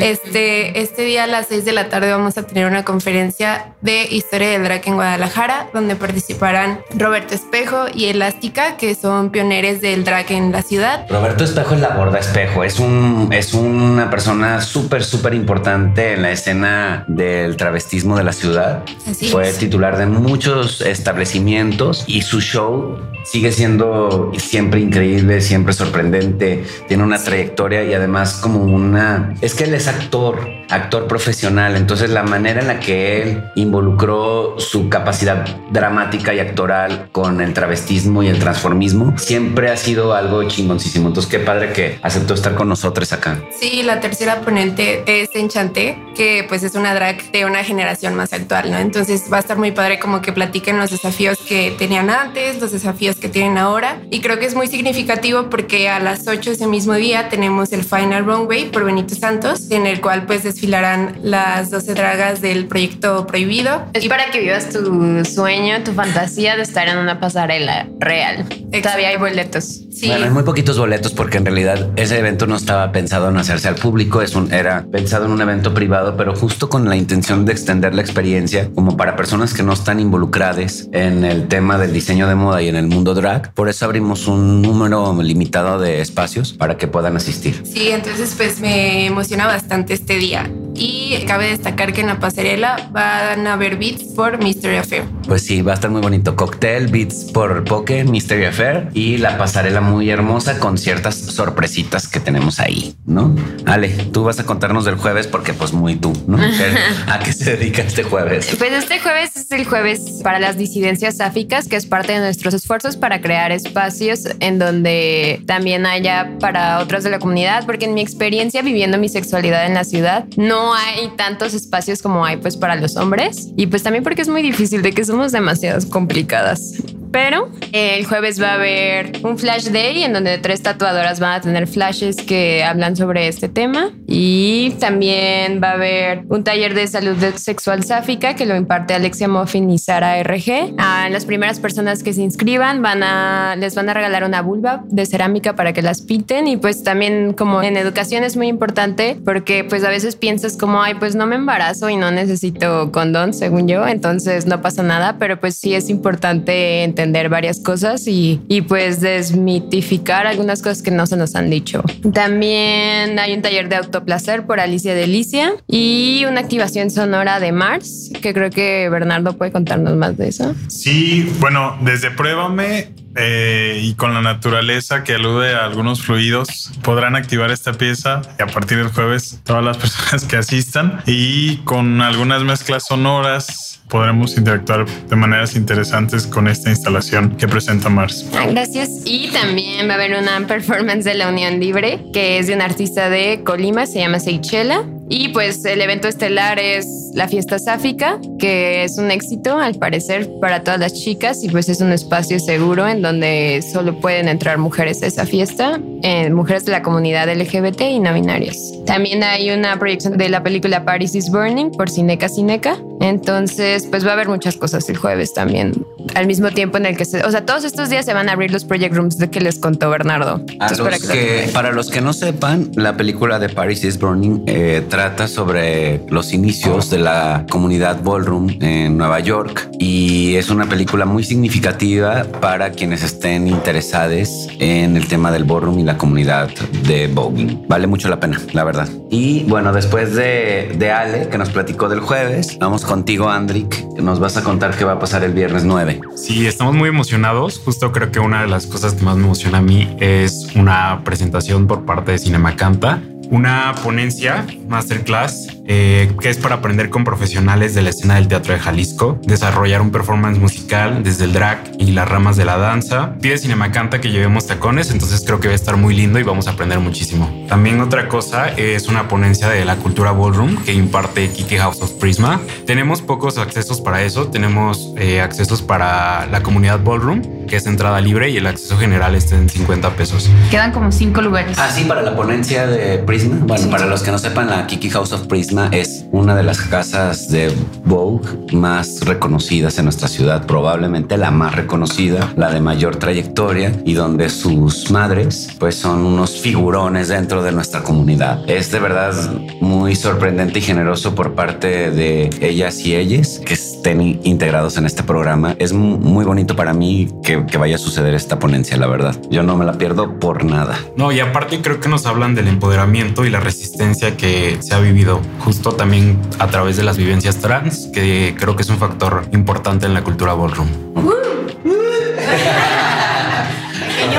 Este, 0.00 0.80
este 0.80 1.02
día 1.02 1.24
a 1.24 1.26
las 1.26 1.46
6 1.48 1.64
de 1.64 1.72
la 1.72 1.88
tarde 1.88 2.10
vamos 2.10 2.36
a 2.38 2.42
tener 2.42 2.66
una 2.66 2.84
conferencia 2.84 3.74
de 3.80 4.06
historia 4.10 4.50
del 4.50 4.64
drag 4.64 4.82
en 4.86 4.94
Guadalajara, 4.94 5.68
donde 5.72 5.96
participarán 5.96 6.80
Roberto 6.94 7.34
Espejo 7.34 7.86
y 7.92 8.06
Elástica, 8.06 8.76
que 8.76 8.94
son 8.94 9.30
pioneros 9.30 9.80
del 9.80 10.04
drag 10.04 10.30
en 10.32 10.52
la 10.52 10.62
ciudad. 10.62 11.06
Roberto 11.08 11.44
Espejo 11.44 11.74
es 11.74 11.80
la 11.80 11.94
gorda 11.94 12.18
Espejo, 12.18 12.64
es, 12.64 12.78
un, 12.78 13.28
es 13.32 13.54
una 13.54 14.10
persona 14.10 14.60
súper, 14.60 15.04
súper 15.04 15.34
importante 15.34 16.14
en 16.14 16.22
la 16.22 16.32
escena 16.32 17.04
del 17.08 17.56
travestismo 17.56 18.16
de 18.16 18.24
la 18.24 18.32
ciudad. 18.32 18.82
Fue 19.30 19.52
titular 19.52 19.96
de 19.96 20.06
muchos 20.06 20.80
establecimientos 20.80 22.04
y 22.06 22.22
su 22.22 22.40
show 22.40 22.98
sigue 23.24 23.50
siendo 23.50 24.32
siempre 24.36 24.80
increíble, 24.80 25.40
siempre 25.40 25.72
sorprendente, 25.72 26.64
tiene 26.86 27.02
una 27.02 27.18
trayectoria 27.18 27.84
y 27.84 27.92
además 27.92 28.34
como 28.34 28.62
una... 28.62 29.34
Es 29.40 29.54
que 29.54 29.64
él 29.64 29.74
es 29.76 29.88
actor, 29.88 30.48
actor 30.70 31.06
profesional, 31.06 31.76
entonces 31.76 32.10
la 32.10 32.22
manera 32.22 32.60
en 32.60 32.66
la 32.66 32.80
que 32.80 33.22
él 33.22 33.44
involucró 33.54 34.58
su 34.58 34.88
capacidad 34.88 35.44
dramática 35.70 36.34
y 36.34 36.40
actoral 36.40 37.08
con 37.12 37.40
el 37.40 37.52
travestismo 37.52 38.22
y 38.22 38.28
el 38.28 38.38
transformismo 38.38 39.16
siempre 39.18 39.70
ha 39.70 39.76
sido 39.76 40.14
algo 40.14 40.42
chingoncísimo. 40.44 41.08
Entonces 41.08 41.30
qué 41.30 41.38
padre 41.38 41.72
que 41.72 41.98
aceptó 42.02 42.34
estar 42.34 42.54
con 42.54 42.68
nosotros 42.68 43.12
acá. 43.12 43.40
Sí, 43.58 43.82
la 43.82 44.00
tercera 44.00 44.40
ponente 44.40 45.02
es 45.06 45.30
Enchanté, 45.34 45.98
que 46.14 46.44
pues 46.48 46.62
es 46.62 46.74
una 46.74 46.94
drag 46.94 47.30
de 47.30 47.44
una 47.44 47.62
generación 47.62 48.14
más 48.14 48.32
actual, 48.32 48.70
¿no? 48.70 48.78
Entonces 48.78 49.24
va 49.32 49.38
a 49.38 49.40
estar 49.40 49.58
muy 49.58 49.72
padre 49.72 49.98
como 49.98 50.22
que 50.22 50.32
platiquen 50.32 50.78
los 50.78 50.90
desafíos 50.90 51.38
que 51.46 51.74
tenían 51.78 52.10
antes, 52.10 52.60
los 52.60 52.72
desafíos 52.72 53.16
que 53.16 53.28
tienen 53.28 53.58
ahora. 53.58 54.00
Y 54.10 54.20
creo 54.20 54.38
que 54.38 54.46
es 54.46 54.54
muy 54.54 54.66
significativo 54.68 55.50
porque 55.50 55.88
a 55.88 56.00
las 56.00 56.26
8 56.26 56.50
de 56.50 56.56
ese 56.56 56.66
mismo 56.66 56.94
día 56.94 57.28
tenemos 57.28 57.72
el 57.72 57.84
Final 57.84 58.24
Runway 58.24 58.70
por 58.70 58.84
Benito 58.84 59.14
Santos, 59.14 59.65
en 59.70 59.86
el 59.86 60.00
cual 60.00 60.26
pues 60.26 60.42
desfilarán 60.42 61.18
las 61.22 61.70
12 61.70 61.94
dragas 61.94 62.40
del 62.40 62.66
proyecto 62.66 63.26
Prohibido. 63.26 63.84
Es 63.92 64.06
para 64.06 64.30
que 64.30 64.40
vivas 64.40 64.70
tu 64.70 65.24
sueño, 65.24 65.82
tu 65.84 65.92
fantasía 65.92 66.56
de 66.56 66.62
estar 66.62 66.88
en 66.88 66.98
una 66.98 67.20
pasarela 67.20 67.88
real. 67.98 68.46
Todavía 68.82 69.08
hay 69.08 69.16
boletos. 69.16 69.82
Sí. 69.92 70.08
Bueno, 70.08 70.26
hay 70.26 70.30
muy 70.30 70.42
poquitos 70.42 70.78
boletos 70.78 71.12
porque 71.12 71.38
en 71.38 71.46
realidad 71.46 71.88
ese 71.96 72.18
evento 72.18 72.46
no 72.46 72.56
estaba 72.56 72.92
pensado 72.92 73.30
en 73.30 73.38
hacerse 73.38 73.68
al 73.68 73.76
público, 73.76 74.20
es 74.20 74.34
un, 74.34 74.52
era 74.52 74.84
pensado 74.92 75.24
en 75.24 75.32
un 75.32 75.40
evento 75.40 75.72
privado, 75.72 76.18
pero 76.18 76.36
justo 76.36 76.68
con 76.68 76.86
la 76.86 76.96
intención 76.96 77.46
de 77.46 77.52
extender 77.52 77.94
la 77.94 78.02
experiencia 78.02 78.70
como 78.74 78.96
para 78.98 79.16
personas 79.16 79.54
que 79.54 79.62
no 79.62 79.72
están 79.72 79.98
involucradas 79.98 80.88
en 80.92 81.24
el 81.24 81.48
tema 81.48 81.78
del 81.78 81.94
diseño 81.94 82.28
de 82.28 82.34
moda 82.34 82.60
y 82.60 82.68
en 82.68 82.76
el 82.76 82.88
mundo 82.88 83.14
drag. 83.14 83.54
Por 83.54 83.70
eso 83.70 83.86
abrimos 83.86 84.28
un 84.28 84.60
número 84.60 85.16
limitado 85.22 85.78
de 85.78 86.02
espacios 86.02 86.52
para 86.52 86.76
que 86.76 86.86
puedan 86.88 87.16
asistir. 87.16 87.62
Sí, 87.64 87.88
entonces 87.90 88.34
pues 88.36 88.60
me 88.60 89.06
emociona 89.06 89.46
bastante 89.56 89.94
este 89.94 90.18
día. 90.18 90.50
Y 90.76 91.24
cabe 91.26 91.48
destacar 91.48 91.92
que 91.92 92.02
en 92.02 92.08
la 92.08 92.20
pasarela 92.20 92.88
van 92.92 93.46
a 93.46 93.54
haber 93.54 93.76
beats 93.76 94.04
por 94.14 94.38
Mystery 94.38 94.76
Affair. 94.76 95.04
Pues 95.26 95.42
sí, 95.42 95.62
va 95.62 95.72
a 95.72 95.74
estar 95.74 95.90
muy 95.90 96.00
bonito. 96.00 96.36
Cocktail, 96.36 96.88
beats 96.88 97.30
por 97.32 97.64
Poke, 97.64 98.04
Mystery 98.04 98.44
Affair 98.44 98.88
y 98.92 99.18
la 99.18 99.38
pasarela 99.38 99.80
muy 99.80 100.10
hermosa 100.10 100.58
con 100.58 100.78
ciertas 100.78 101.16
sorpresitas 101.16 102.08
que 102.08 102.20
tenemos 102.20 102.60
ahí, 102.60 102.94
¿no? 103.06 103.34
Ale, 103.66 103.88
tú 104.12 104.24
vas 104.24 104.38
a 104.38 104.44
contarnos 104.44 104.84
del 104.84 104.96
jueves 104.96 105.26
porque 105.26 105.52
pues 105.52 105.72
muy 105.72 105.96
tú, 105.96 106.12
¿no? 106.26 106.38
¿A 107.06 107.18
qué 107.18 107.32
se 107.32 107.56
dedica 107.56 107.82
este 107.82 108.02
jueves? 108.02 108.54
Pues 108.58 108.72
este 108.72 109.00
jueves 109.00 109.36
es 109.36 109.50
el 109.52 109.64
jueves 109.64 110.20
para 110.22 110.38
las 110.38 110.56
disidencias 110.56 111.16
sáficas, 111.16 111.68
que 111.68 111.76
es 111.76 111.86
parte 111.86 112.12
de 112.12 112.20
nuestros 112.20 112.54
esfuerzos 112.54 112.96
para 112.96 113.20
crear 113.20 113.52
espacios 113.52 114.24
en 114.40 114.58
donde 114.58 115.42
también 115.46 115.86
haya 115.86 116.36
para 116.40 116.80
otros 116.80 117.04
de 117.04 117.10
la 117.10 117.18
comunidad, 117.18 117.64
porque 117.66 117.86
en 117.86 117.94
mi 117.94 118.00
experiencia 118.00 118.62
viviendo 118.62 118.98
mi 118.98 119.08
sexualidad 119.08 119.66
en 119.66 119.74
la 119.74 119.84
ciudad, 119.84 120.24
no 120.36 120.65
hay 120.74 121.08
tantos 121.16 121.54
espacios 121.54 122.02
como 122.02 122.24
hay 122.24 122.36
pues 122.36 122.56
para 122.56 122.76
los 122.76 122.96
hombres 122.96 123.48
y 123.56 123.66
pues 123.66 123.82
también 123.82 124.04
porque 124.04 124.22
es 124.22 124.28
muy 124.28 124.42
difícil 124.42 124.82
de 124.82 124.92
que 124.92 125.04
somos 125.04 125.32
demasiado 125.32 125.86
complicadas. 125.90 126.74
Pero 127.16 127.48
el 127.72 128.04
jueves 128.04 128.42
va 128.42 128.50
a 128.50 128.54
haber 128.56 129.20
un 129.22 129.38
flash 129.38 129.68
day 129.70 130.02
en 130.02 130.12
donde 130.12 130.36
tres 130.36 130.60
tatuadoras 130.60 131.18
van 131.18 131.32
a 131.32 131.40
tener 131.40 131.66
flashes 131.66 132.16
que 132.16 132.62
hablan 132.62 132.94
sobre 132.94 133.26
este 133.26 133.48
tema. 133.48 133.92
Y 134.06 134.76
también 134.80 135.58
va 135.64 135.70
a 135.70 135.72
haber 135.72 136.24
un 136.28 136.44
taller 136.44 136.74
de 136.74 136.86
salud 136.86 137.16
sexual 137.36 137.84
sáfica 137.84 138.36
que 138.36 138.44
lo 138.44 138.54
imparte 138.54 138.92
Alexia 138.92 139.28
Moffin 139.28 139.70
y 139.70 139.78
Sara 139.78 140.22
RG. 140.22 140.74
A 140.76 141.08
las 141.08 141.24
primeras 141.24 141.58
personas 141.58 142.02
que 142.02 142.12
se 142.12 142.20
inscriban 142.20 142.82
van 142.82 143.02
a, 143.02 143.56
les 143.56 143.74
van 143.74 143.88
a 143.88 143.94
regalar 143.94 144.22
una 144.22 144.42
vulva 144.42 144.84
de 144.86 145.06
cerámica 145.06 145.56
para 145.56 145.72
que 145.72 145.80
las 145.80 146.02
pinten. 146.02 146.46
Y 146.48 146.58
pues 146.58 146.82
también 146.82 147.32
como 147.32 147.62
en 147.62 147.78
educación 147.78 148.24
es 148.24 148.36
muy 148.36 148.48
importante 148.48 149.16
porque 149.24 149.64
pues 149.64 149.84
a 149.84 149.88
veces 149.88 150.16
piensas 150.16 150.58
como, 150.58 150.82
ay, 150.82 150.96
pues 150.96 151.16
no 151.16 151.26
me 151.26 151.36
embarazo 151.36 151.88
y 151.88 151.96
no 151.96 152.10
necesito 152.10 152.92
condón, 152.92 153.32
según 153.32 153.68
yo. 153.68 153.86
Entonces 153.86 154.44
no 154.44 154.60
pasa 154.60 154.82
nada, 154.82 155.16
pero 155.18 155.40
pues 155.40 155.54
sí 155.54 155.74
es 155.74 155.88
importante 155.88 156.84
entender 157.06 157.28
varias 157.28 157.60
cosas 157.60 158.06
y, 158.08 158.40
y 158.48 158.62
pues 158.62 159.00
desmitificar 159.00 160.26
algunas 160.26 160.60
cosas 160.60 160.82
que 160.82 160.90
no 160.90 161.06
se 161.06 161.16
nos 161.16 161.36
han 161.36 161.50
dicho. 161.50 161.82
También 162.12 163.18
hay 163.18 163.32
un 163.32 163.42
taller 163.42 163.68
de 163.68 163.76
autoplacer 163.76 164.44
por 164.44 164.58
Alicia 164.58 164.94
Delicia 164.94 165.52
y 165.68 166.24
una 166.28 166.40
activación 166.40 166.90
sonora 166.90 167.38
de 167.38 167.52
Mars, 167.52 168.10
que 168.20 168.34
creo 168.34 168.50
que 168.50 168.88
Bernardo 168.88 169.36
puede 169.36 169.52
contarnos 169.52 169.94
más 169.94 170.16
de 170.16 170.28
eso. 170.28 170.54
Sí, 170.68 171.32
bueno, 171.38 171.78
desde 171.82 172.10
Pruébame 172.10 172.92
eh, 173.14 173.80
y 173.82 173.94
con 173.94 174.12
la 174.12 174.20
naturaleza 174.20 175.04
que 175.04 175.14
alude 175.14 175.54
a 175.54 175.64
algunos 175.64 176.02
fluidos 176.02 176.72
podrán 176.82 177.16
activar 177.16 177.50
esta 177.50 177.72
pieza 177.72 178.20
y 178.38 178.42
a 178.42 178.46
partir 178.46 178.78
del 178.78 178.88
jueves 178.88 179.40
todas 179.44 179.64
las 179.64 179.78
personas 179.78 180.24
que 180.24 180.36
asistan 180.36 181.02
y 181.06 181.58
con 181.58 182.02
algunas 182.02 182.42
mezclas 182.42 182.86
sonoras 182.86 183.75
podremos 183.88 184.36
interactuar 184.36 184.86
de 184.86 185.16
maneras 185.16 185.54
interesantes 185.56 186.26
con 186.26 186.48
esta 186.48 186.70
instalación 186.70 187.36
que 187.36 187.46
presenta 187.46 187.88
Mars. 187.88 188.26
Gracias. 188.50 188.90
Y 189.04 189.28
también 189.28 189.88
va 189.88 189.92
a 189.92 189.94
haber 189.96 190.20
una 190.20 190.46
performance 190.46 191.04
de 191.04 191.14
la 191.14 191.28
Unión 191.28 191.60
Libre 191.60 192.00
que 192.12 192.38
es 192.38 192.46
de 192.46 192.54
un 192.54 192.62
artista 192.62 193.08
de 193.08 193.42
Colima, 193.44 193.86
se 193.86 194.00
llama 194.00 194.18
Seychella. 194.18 194.84
Y 195.08 195.28
pues 195.28 195.64
el 195.64 195.80
evento 195.80 196.08
estelar 196.08 196.58
es 196.58 196.86
la 197.14 197.28
fiesta 197.28 197.58
sáfica, 197.58 198.18
que 198.38 198.84
es 198.84 198.98
un 198.98 199.10
éxito 199.10 199.58
al 199.58 199.76
parecer 199.76 200.28
para 200.40 200.62
todas 200.64 200.80
las 200.80 200.94
chicas 200.94 201.42
y 201.42 201.48
pues 201.48 201.68
es 201.68 201.80
un 201.80 201.92
espacio 201.92 202.38
seguro 202.40 202.86
en 202.86 203.02
donde 203.02 203.64
solo 203.72 203.98
pueden 204.00 204.28
entrar 204.28 204.58
mujeres 204.58 205.02
a 205.02 205.06
esa 205.06 205.24
fiesta, 205.24 205.80
eh, 206.02 206.28
mujeres 206.30 206.64
de 206.64 206.72
la 206.72 206.82
comunidad 206.82 207.32
LGBT 207.32 207.82
y 207.82 208.00
no 208.00 208.12
binarias. 208.12 208.72
También 208.84 209.22
hay 209.22 209.50
una 209.50 209.78
proyección 209.78 210.18
de 210.18 210.28
la 210.28 210.42
película 210.42 210.84
Paris 210.84 211.14
is 211.14 211.30
Burning 211.30 211.70
por 211.70 211.88
Cineca 211.88 212.28
Cineca. 212.28 212.76
Entonces, 213.00 213.86
pues 213.90 214.04
va 214.06 214.10
a 214.10 214.12
haber 214.14 214.28
muchas 214.28 214.56
cosas 214.56 214.88
el 214.88 214.96
jueves 214.96 215.34
también. 215.34 215.72
Al 216.14 216.26
mismo 216.26 216.50
tiempo 216.50 216.78
en 216.78 216.86
el 216.86 216.96
que 216.96 217.04
se, 217.04 217.22
o 217.24 217.30
sea, 217.30 217.44
todos 217.44 217.64
estos 217.64 217.90
días 217.90 218.04
se 218.04 218.14
van 218.14 218.28
a 218.28 218.32
abrir 218.32 218.50
los 218.50 218.64
project 218.64 218.94
rooms 218.94 219.18
de 219.18 219.28
que 219.28 219.40
les 219.40 219.58
contó 219.58 219.90
Bernardo. 219.90 220.40
para, 220.58 220.98
que, 220.98 221.50
para 221.52 221.72
los 221.72 221.90
que 221.90 222.00
no 222.00 222.12
sepan, 222.12 222.70
la 222.74 222.96
película 222.96 223.38
de 223.38 223.48
Paris 223.48 223.84
is 223.84 223.98
Burning 223.98 224.44
eh, 224.46 224.84
trata 224.96 225.28
sobre 225.28 226.00
los 226.08 226.32
inicios 226.32 226.88
de 226.88 226.96
la 226.96 227.44
comunidad 227.50 228.02
ballroom 228.02 228.48
en 228.62 228.96
Nueva 228.96 229.20
York 229.20 229.68
y 229.78 230.36
es 230.36 230.48
una 230.48 230.64
película 230.64 231.04
muy 231.04 231.22
significativa 231.22 232.24
para 232.40 232.70
quienes 232.70 233.02
estén 233.02 233.46
interesados 233.46 234.48
en 234.58 234.96
el 234.96 235.06
tema 235.06 235.30
del 235.30 235.44
ballroom 235.44 235.80
y 235.80 235.82
la 235.82 235.98
comunidad 235.98 236.48
de 236.88 237.08
voguing. 237.08 237.66
Vale 237.68 237.86
mucho 237.86 238.08
la 238.08 238.18
pena, 238.18 238.40
la 238.54 238.64
verdad. 238.64 238.88
Y 239.10 239.44
bueno, 239.44 239.70
después 239.70 240.14
de, 240.14 240.74
de 240.78 240.90
Ale, 240.90 241.28
que 241.28 241.36
nos 241.36 241.50
platicó 241.50 241.90
del 241.90 242.00
jueves, 242.00 242.56
vamos 242.58 242.86
contigo, 242.86 243.28
Andrick. 243.28 243.84
Nos 243.98 244.18
vas 244.18 244.38
a 244.38 244.42
contar 244.42 244.74
qué 244.78 244.86
va 244.86 244.92
a 244.92 244.98
pasar 244.98 245.22
el 245.24 245.34
viernes 245.34 245.64
9. 245.64 246.00
Sí, 246.16 246.46
estamos 246.46 246.74
muy 246.74 246.88
emocionados. 246.88 247.60
Justo 247.62 247.92
creo 247.92 248.10
que 248.10 248.18
una 248.18 248.40
de 248.40 248.48
las 248.48 248.66
cosas 248.66 248.94
que 248.94 249.04
más 249.04 249.18
me 249.18 249.24
emociona 249.24 249.58
a 249.58 249.62
mí 249.62 249.94
es 250.00 250.48
una 250.56 251.02
presentación 251.04 251.66
por 251.66 251.84
parte 251.84 252.12
de 252.12 252.18
Cinema 252.18 252.56
Canta 252.56 253.02
una 253.30 253.74
ponencia, 253.82 254.46
masterclass, 254.68 255.55
eh, 255.68 256.12
que 256.20 256.30
es 256.30 256.38
para 256.38 256.56
aprender 256.56 256.90
con 256.90 257.04
profesionales 257.04 257.74
de 257.74 257.82
la 257.82 257.90
escena 257.90 258.14
del 258.14 258.28
teatro 258.28 258.54
de 258.54 258.60
Jalisco, 258.60 259.18
desarrollar 259.24 259.80
un 259.80 259.90
performance 259.90 260.38
musical 260.38 261.02
desde 261.02 261.24
el 261.24 261.32
drag 261.32 261.58
y 261.78 261.92
las 261.92 262.08
ramas 262.08 262.36
de 262.36 262.44
la 262.44 262.56
danza. 262.56 263.14
Pide 263.20 263.38
Cinema 263.38 263.72
Canta 263.72 264.00
que 264.00 264.10
llevemos 264.10 264.46
tacones, 264.46 264.90
entonces 264.90 265.22
creo 265.26 265.40
que 265.40 265.48
va 265.48 265.52
a 265.52 265.56
estar 265.56 265.76
muy 265.76 265.94
lindo 265.94 266.18
y 266.18 266.22
vamos 266.22 266.46
a 266.46 266.52
aprender 266.52 266.78
muchísimo. 266.78 267.46
También 267.48 267.80
otra 267.80 268.08
cosa 268.08 268.48
es 268.50 268.88
una 268.88 269.08
ponencia 269.08 269.48
de 269.48 269.64
la 269.64 269.76
cultura 269.76 270.12
ballroom 270.12 270.56
que 270.64 270.72
imparte 270.72 271.28
Kike 271.30 271.58
House 271.58 271.82
of 271.82 271.92
Prisma. 271.94 272.40
Tenemos 272.66 273.02
pocos 273.02 273.38
accesos 273.38 273.80
para 273.80 274.02
eso, 274.02 274.28
tenemos 274.28 274.92
eh, 274.96 275.20
accesos 275.20 275.62
para 275.62 276.26
la 276.26 276.42
comunidad 276.42 276.80
ballroom, 276.82 277.46
que 277.46 277.56
es 277.56 277.66
entrada 277.66 278.00
libre 278.00 278.30
y 278.30 278.36
el 278.36 278.46
acceso 278.46 278.76
general 278.76 279.14
está 279.14 279.36
en 279.36 279.48
50 279.48 279.90
pesos. 279.96 280.30
Quedan 280.50 280.72
como 280.72 280.92
cinco 280.92 281.22
lugares. 281.22 281.58
Ah, 281.58 281.70
sí, 281.72 281.84
para 281.84 282.02
la 282.02 282.14
ponencia 282.14 282.66
de 282.66 282.98
Prisma. 282.98 283.36
Bueno, 283.40 283.70
para 283.70 283.86
los 283.86 284.02
que 284.02 284.10
no 284.10 284.18
sepan, 284.18 284.48
la 284.48 284.66
Kiki 284.66 284.90
House 284.90 285.12
of 285.12 285.26
Prisma 285.26 285.55
es 285.64 286.04
una 286.12 286.36
de 286.36 286.42
las 286.42 286.60
casas 286.60 287.30
de 287.30 287.50
Vogue 287.84 288.52
más 288.52 289.00
reconocidas 289.00 289.78
en 289.78 289.84
nuestra 289.84 290.06
ciudad, 290.06 290.46
probablemente 290.46 291.16
la 291.16 291.30
más 291.30 291.54
reconocida, 291.54 292.32
la 292.36 292.52
de 292.52 292.60
mayor 292.60 292.96
trayectoria 292.96 293.72
y 293.84 293.94
donde 293.94 294.28
sus 294.28 294.90
madres 294.90 295.48
pues 295.58 295.76
son 295.76 296.04
unos 296.04 296.40
figurones 296.40 297.08
dentro 297.08 297.42
de 297.42 297.52
nuestra 297.52 297.82
comunidad. 297.82 298.48
Es 298.48 298.70
de 298.70 298.80
verdad 298.80 299.14
muy 299.60 299.96
sorprendente 299.96 300.58
y 300.58 300.62
generoso 300.62 301.14
por 301.14 301.34
parte 301.34 301.90
de 301.90 302.30
ellas 302.40 302.84
y 302.84 302.94
ellas 302.94 303.40
que 303.44 303.56
estén 303.86 304.20
integrados 304.24 304.78
en 304.78 304.86
este 304.86 305.04
programa. 305.04 305.54
Es 305.60 305.72
muy 305.72 306.24
bonito 306.24 306.56
para 306.56 306.72
mí 306.72 307.08
que, 307.22 307.46
que 307.46 307.56
vaya 307.56 307.76
a 307.76 307.78
suceder 307.78 308.14
esta 308.14 308.36
ponencia, 308.36 308.76
la 308.78 308.88
verdad. 308.88 309.14
Yo 309.30 309.44
no 309.44 309.56
me 309.56 309.64
la 309.64 309.74
pierdo 309.74 310.18
por 310.18 310.44
nada. 310.44 310.76
No, 310.96 311.12
y 311.12 311.20
aparte 311.20 311.62
creo 311.62 311.78
que 311.78 311.88
nos 311.88 312.04
hablan 312.04 312.34
del 312.34 312.48
empoderamiento 312.48 313.24
y 313.24 313.30
la 313.30 313.38
resistencia 313.38 314.16
que 314.16 314.58
se 314.60 314.74
ha 314.74 314.80
vivido 314.80 315.20
justo 315.38 315.70
también 315.70 316.18
a 316.40 316.48
través 316.48 316.76
de 316.76 316.82
las 316.82 316.96
vivencias 316.96 317.36
trans, 317.36 317.88
que 317.94 318.34
creo 318.36 318.56
que 318.56 318.62
es 318.62 318.70
un 318.70 318.78
factor 318.78 319.22
importante 319.30 319.86
en 319.86 319.94
la 319.94 320.02
cultura 320.02 320.34
ballroom. 320.34 320.66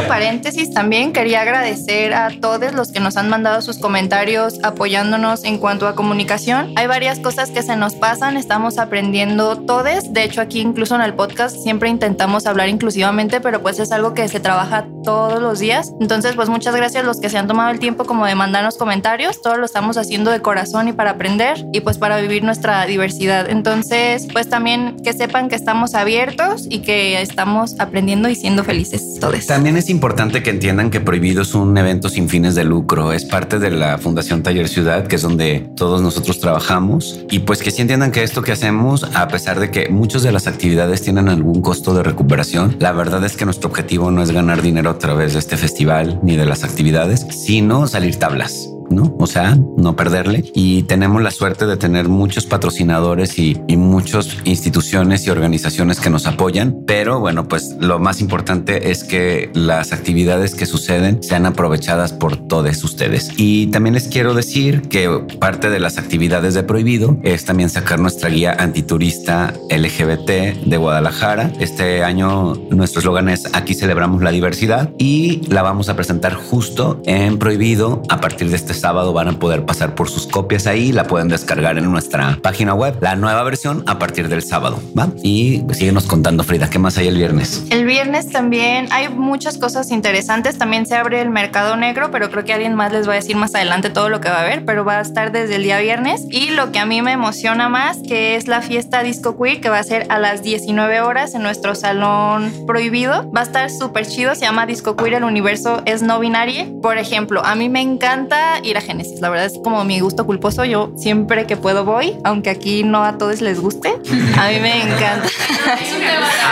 Paréntesis 0.08 0.74
también 0.74 1.14
quería 1.14 1.42
agradecer 1.42 2.14
a 2.14 2.30
todos 2.40 2.74
los 2.74 2.92
que 2.92 3.00
nos 3.00 3.18
han 3.18 3.30
mandado 3.30 3.62
sus 3.62 3.78
comentarios 3.78 4.60
apoyándonos 4.64 5.44
en 5.44 5.58
cuanto 5.58 5.88
a 5.88 5.96
comunicación. 5.96 6.74
Hay 6.76 6.88
varias 6.88 7.20
cosas 7.20 7.50
que 7.50 7.62
se 7.62 7.76
nos 7.76 7.96
pasan, 7.96 8.38
estamos 8.38 8.78
aprendiendo 8.78 9.58
todos. 9.58 10.14
De 10.14 10.24
hecho, 10.24 10.42
aquí 10.42 10.62
incluso 10.62 10.96
en 10.96 11.02
el 11.02 11.14
podcast 11.14 11.58
siempre 11.58 11.90
intentamos 11.90 12.46
hablar 12.46 12.70
inclusivamente, 12.70 13.42
pero 13.42 13.62
pues 13.62 13.80
es 13.80 13.92
algo 13.92 14.14
que 14.14 14.28
se 14.28 14.40
trabaja 14.40 14.88
todos 15.04 15.42
los 15.42 15.60
días. 15.60 15.94
Entonces, 16.00 16.36
pues 16.36 16.50
muchas 16.50 16.76
gracias 16.76 17.04
a 17.04 17.06
los 17.06 17.20
que 17.20 17.30
se 17.30 17.38
han 17.38 17.48
tomado 17.48 17.72
el 17.72 17.80
tiempo 17.80 18.06
como 18.06 18.26
de 18.26 18.36
mandarnos 18.36 18.78
comentarios. 18.78 19.42
Todo 19.42 19.58
lo 19.58 19.66
estamos 19.66 19.98
haciendo 19.98 20.32
de 20.32 20.42
corazón 20.42 20.88
y 20.88 20.94
para 20.94 21.12
aprender 21.12 21.66
y 21.74 21.82
pues 21.82 21.98
para 21.98 22.18
vivir 22.18 22.44
nuestra 22.44 22.86
diversidad. 22.86 23.50
Entonces, 23.50 24.28
pues 24.32 24.50
también 24.50 24.98
que 25.04 25.14
sepan 25.14 25.50
que 25.50 25.56
estamos 25.56 25.96
abiertos 25.96 26.66
y 26.70 26.80
que 26.80 27.22
estamos 27.22 27.80
aprendiendo 27.80 28.30
y 28.30 28.36
siendo 28.36 28.64
felices 28.64 29.20
todos. 29.20 29.46
También 29.46 29.78
es 29.78 29.90
importante 29.90 29.97
que 30.44 30.50
entiendan 30.50 30.90
que 30.90 31.00
Prohibido 31.00 31.42
es 31.42 31.54
un 31.54 31.78
evento 31.78 32.10
sin 32.10 32.30
fines 32.30 32.56
de 32.56 32.64
lucro. 32.64 33.14
Es 33.14 33.26
parte 33.26 33.60
de 33.60 33.72
la 33.72 33.98
Fundación 33.98 34.44
Taller 34.44 34.68
Ciudad, 34.68 35.08
que 35.08 35.16
es 35.16 35.22
donde 35.22 35.70
todos 35.76 36.02
nosotros 36.02 36.40
trabajamos. 36.40 37.22
Y 37.30 37.40
pues 37.40 37.62
que 37.62 37.72
sí 37.72 37.82
entiendan 37.82 38.12
que 38.12 38.24
esto 38.24 38.42
que 38.42 38.52
hacemos, 38.52 39.04
a 39.16 39.28
pesar 39.28 39.60
de 39.60 39.72
que 39.72 39.90
muchas 39.90 40.24
de 40.24 40.32
las 40.32 40.48
actividades 40.48 41.02
tienen 41.02 41.30
algún 41.30 41.62
costo 41.62 41.94
de 41.94 42.04
recuperación, 42.04 42.76
la 42.80 42.92
verdad 42.92 43.24
es 43.24 43.36
que 43.36 43.46
nuestro 43.46 43.70
objetivo 43.70 44.12
no 44.12 44.22
es 44.22 44.32
ganar 44.32 44.62
dinero 44.62 44.90
a 44.90 45.00
través 45.00 45.34
de 45.34 45.40
este 45.40 45.58
festival 45.58 46.20
ni 46.22 46.36
de 46.36 46.46
las 46.46 46.64
actividades, 46.64 47.26
sino 47.30 47.88
salir 47.88 48.18
tablas. 48.18 48.70
¿No? 48.90 49.16
O 49.20 49.28
sea, 49.28 49.58
no 49.78 49.96
perderle. 49.96 50.44
Y 50.54 50.84
tenemos 50.84 51.22
la 51.22 51.32
suerte 51.32 51.66
de 51.66 51.78
tener 51.78 52.10
muchos 52.10 52.46
patrocinadores 52.46 53.40
y, 53.40 53.62
y 53.68 53.78
muchas 53.78 54.38
instituciones 54.44 55.26
y 55.26 55.30
organizaciones 55.30 56.00
que 56.00 56.10
nos 56.10 56.28
apoyan. 56.28 56.84
Pero 56.86 57.20
bueno, 57.20 57.48
pues 57.48 57.76
lo 57.80 58.00
más 58.00 58.22
importante 58.22 58.92
es 58.92 59.04
que 59.04 59.50
las 59.54 59.94
actividades 59.94 60.56
que 60.56 60.66
suceden 60.66 61.24
sean 61.24 61.46
aprovechadas 61.46 62.14
por 62.14 62.38
todos 62.38 62.58
ustedes. 62.84 63.32
Y 63.38 63.68
también 63.68 63.94
les 63.94 64.08
quiero 64.08 64.34
decir 64.34 64.82
que 64.90 65.10
parte 65.40 65.70
de 65.70 65.80
las 65.80 65.98
actividades 65.98 66.54
de 66.54 66.64
Prohibido 66.64 67.18
es 67.24 67.46
también 67.46 67.70
sacar 67.70 68.00
nuestra 68.00 68.30
guía 68.30 68.56
antiturista 68.58 69.54
LGBT 69.70 70.66
de 70.66 70.78
Guadalajara. 70.78 71.52
Este 71.60 72.04
año 72.04 72.56
nuestro 72.72 73.00
eslogan 73.00 73.30
es 73.30 73.48
aquí 73.54 73.76
celebramos 73.76 74.24
la 74.24 74.32
diversidad 74.32 74.92
y 74.98 75.42
la 75.48 75.62
vamos 75.62 75.90
a 75.90 75.96
presentar 75.96 76.34
justo 76.34 77.02
en 77.06 77.38
Prohibido 77.38 78.02
a 78.10 78.20
partir 78.20 78.50
de 78.50 78.56
este 78.56 78.74
sábado 78.78 79.14
van 79.14 79.28
a 79.28 79.34
poder 79.34 79.66
pasar 79.66 79.96
por 79.96 80.10
sus 80.10 80.28
copias 80.28 80.68
ahí, 80.68 80.92
la 80.92 81.06
pueden 81.06 81.28
descargar 81.28 81.78
en 81.78 81.92
nuestra 81.92 82.40
página 82.42 82.74
web, 82.74 82.98
la 83.02 83.16
nueva 83.16 83.44
versión 83.44 83.84
a 83.88 84.00
partir 84.00 84.30
del 84.30 84.44
sábado, 84.44 84.80
¿va? 84.98 85.10
Y 85.24 85.64
síguenos 85.74 86.06
contando, 86.06 86.44
Frida, 86.44 86.70
¿qué 86.70 86.80
más 86.80 86.98
hay 86.98 87.08
el 87.08 87.18
viernes? 87.18 87.66
El 87.70 87.86
viernes 87.86 88.30
también 88.30 88.88
hay 88.92 89.10
muchas 89.10 89.58
cosas 89.58 89.92
interesantes, 89.92 90.58
también 90.58 90.86
se 90.86 90.96
abre 90.96 91.22
el 91.22 91.30
mercado 91.30 91.76
negro, 91.76 92.12
pero 92.12 92.30
creo 92.30 92.46
que 92.46 92.54
alguien 92.54 92.76
más 92.76 92.92
les 92.92 93.08
va 93.08 93.14
a 93.14 93.16
decir 93.16 93.36
más 93.36 93.56
adelante 93.56 93.90
todo 93.90 94.10
lo 94.10 94.22
que 94.22 94.30
va 94.30 94.38
a 94.38 94.42
haber, 94.42 94.66
pero 94.66 94.86
va 94.86 95.00
a 95.00 95.02
estar 95.02 95.32
desde 95.32 95.56
el 95.56 95.64
día 95.64 95.80
viernes. 95.80 96.26
Y 96.30 96.52
lo 96.52 96.72
que 96.72 96.80
a 96.80 96.86
mí 96.86 97.02
me 97.02 97.12
emociona 97.12 97.70
más, 97.70 98.00
que 98.08 98.36
es 98.36 98.48
la 98.48 98.62
fiesta 98.62 99.04
Disco 99.04 99.38
Queer, 99.38 99.62
que 99.62 99.70
va 99.70 99.80
a 99.80 99.84
ser 99.84 100.06
a 100.10 100.20
las 100.20 100.44
19 100.44 101.02
horas 101.02 101.36
en 101.36 101.44
nuestro 101.44 101.76
salón 101.76 102.52
prohibido. 102.66 103.30
Va 103.32 103.42
a 103.42 103.44
estar 103.44 103.70
súper 103.70 104.08
chido, 104.08 104.36
se 104.36 104.42
llama 104.42 104.66
Disco 104.66 104.96
Queer, 104.96 105.16
el 105.16 105.24
universo 105.24 105.82
es 105.86 106.02
no 106.02 106.20
binario. 106.20 106.82
Por 106.82 106.98
ejemplo, 106.98 107.44
a 107.46 107.56
mí 107.56 107.70
me 107.70 107.82
encanta 107.82 108.60
ir 108.68 108.78
a 108.78 108.82
Génesis, 108.82 109.20
la 109.22 109.30
verdad 109.30 109.46
es 109.46 109.54
como 109.64 109.84
mi 109.84 110.00
gusto 110.00 110.26
culposo, 110.26 110.66
yo 110.66 110.92
siempre 110.98 111.46
que 111.46 111.58
puedo 111.58 111.86
voy, 111.86 112.18
aunque 112.24 112.50
aquí 112.50 112.84
no 112.84 113.04
a 113.04 113.18
todos 113.18 113.42
les 113.42 113.60
guste. 113.60 113.90
A 114.38 114.50
mí 114.50 114.60
me 114.60 114.82
encanta. 114.84 115.28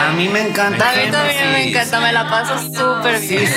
A 0.06 0.12
mí 0.12 0.28
me 0.28 0.48
encanta. 0.48 0.90
A 0.90 0.94
mí 0.94 1.10
también 1.10 1.52
me 1.52 1.68
encanta, 1.68 2.00
me 2.00 2.12
la 2.12 2.28
paso 2.28 2.58
súper 2.58 3.20
bien. 3.20 3.46
sí. 3.46 3.54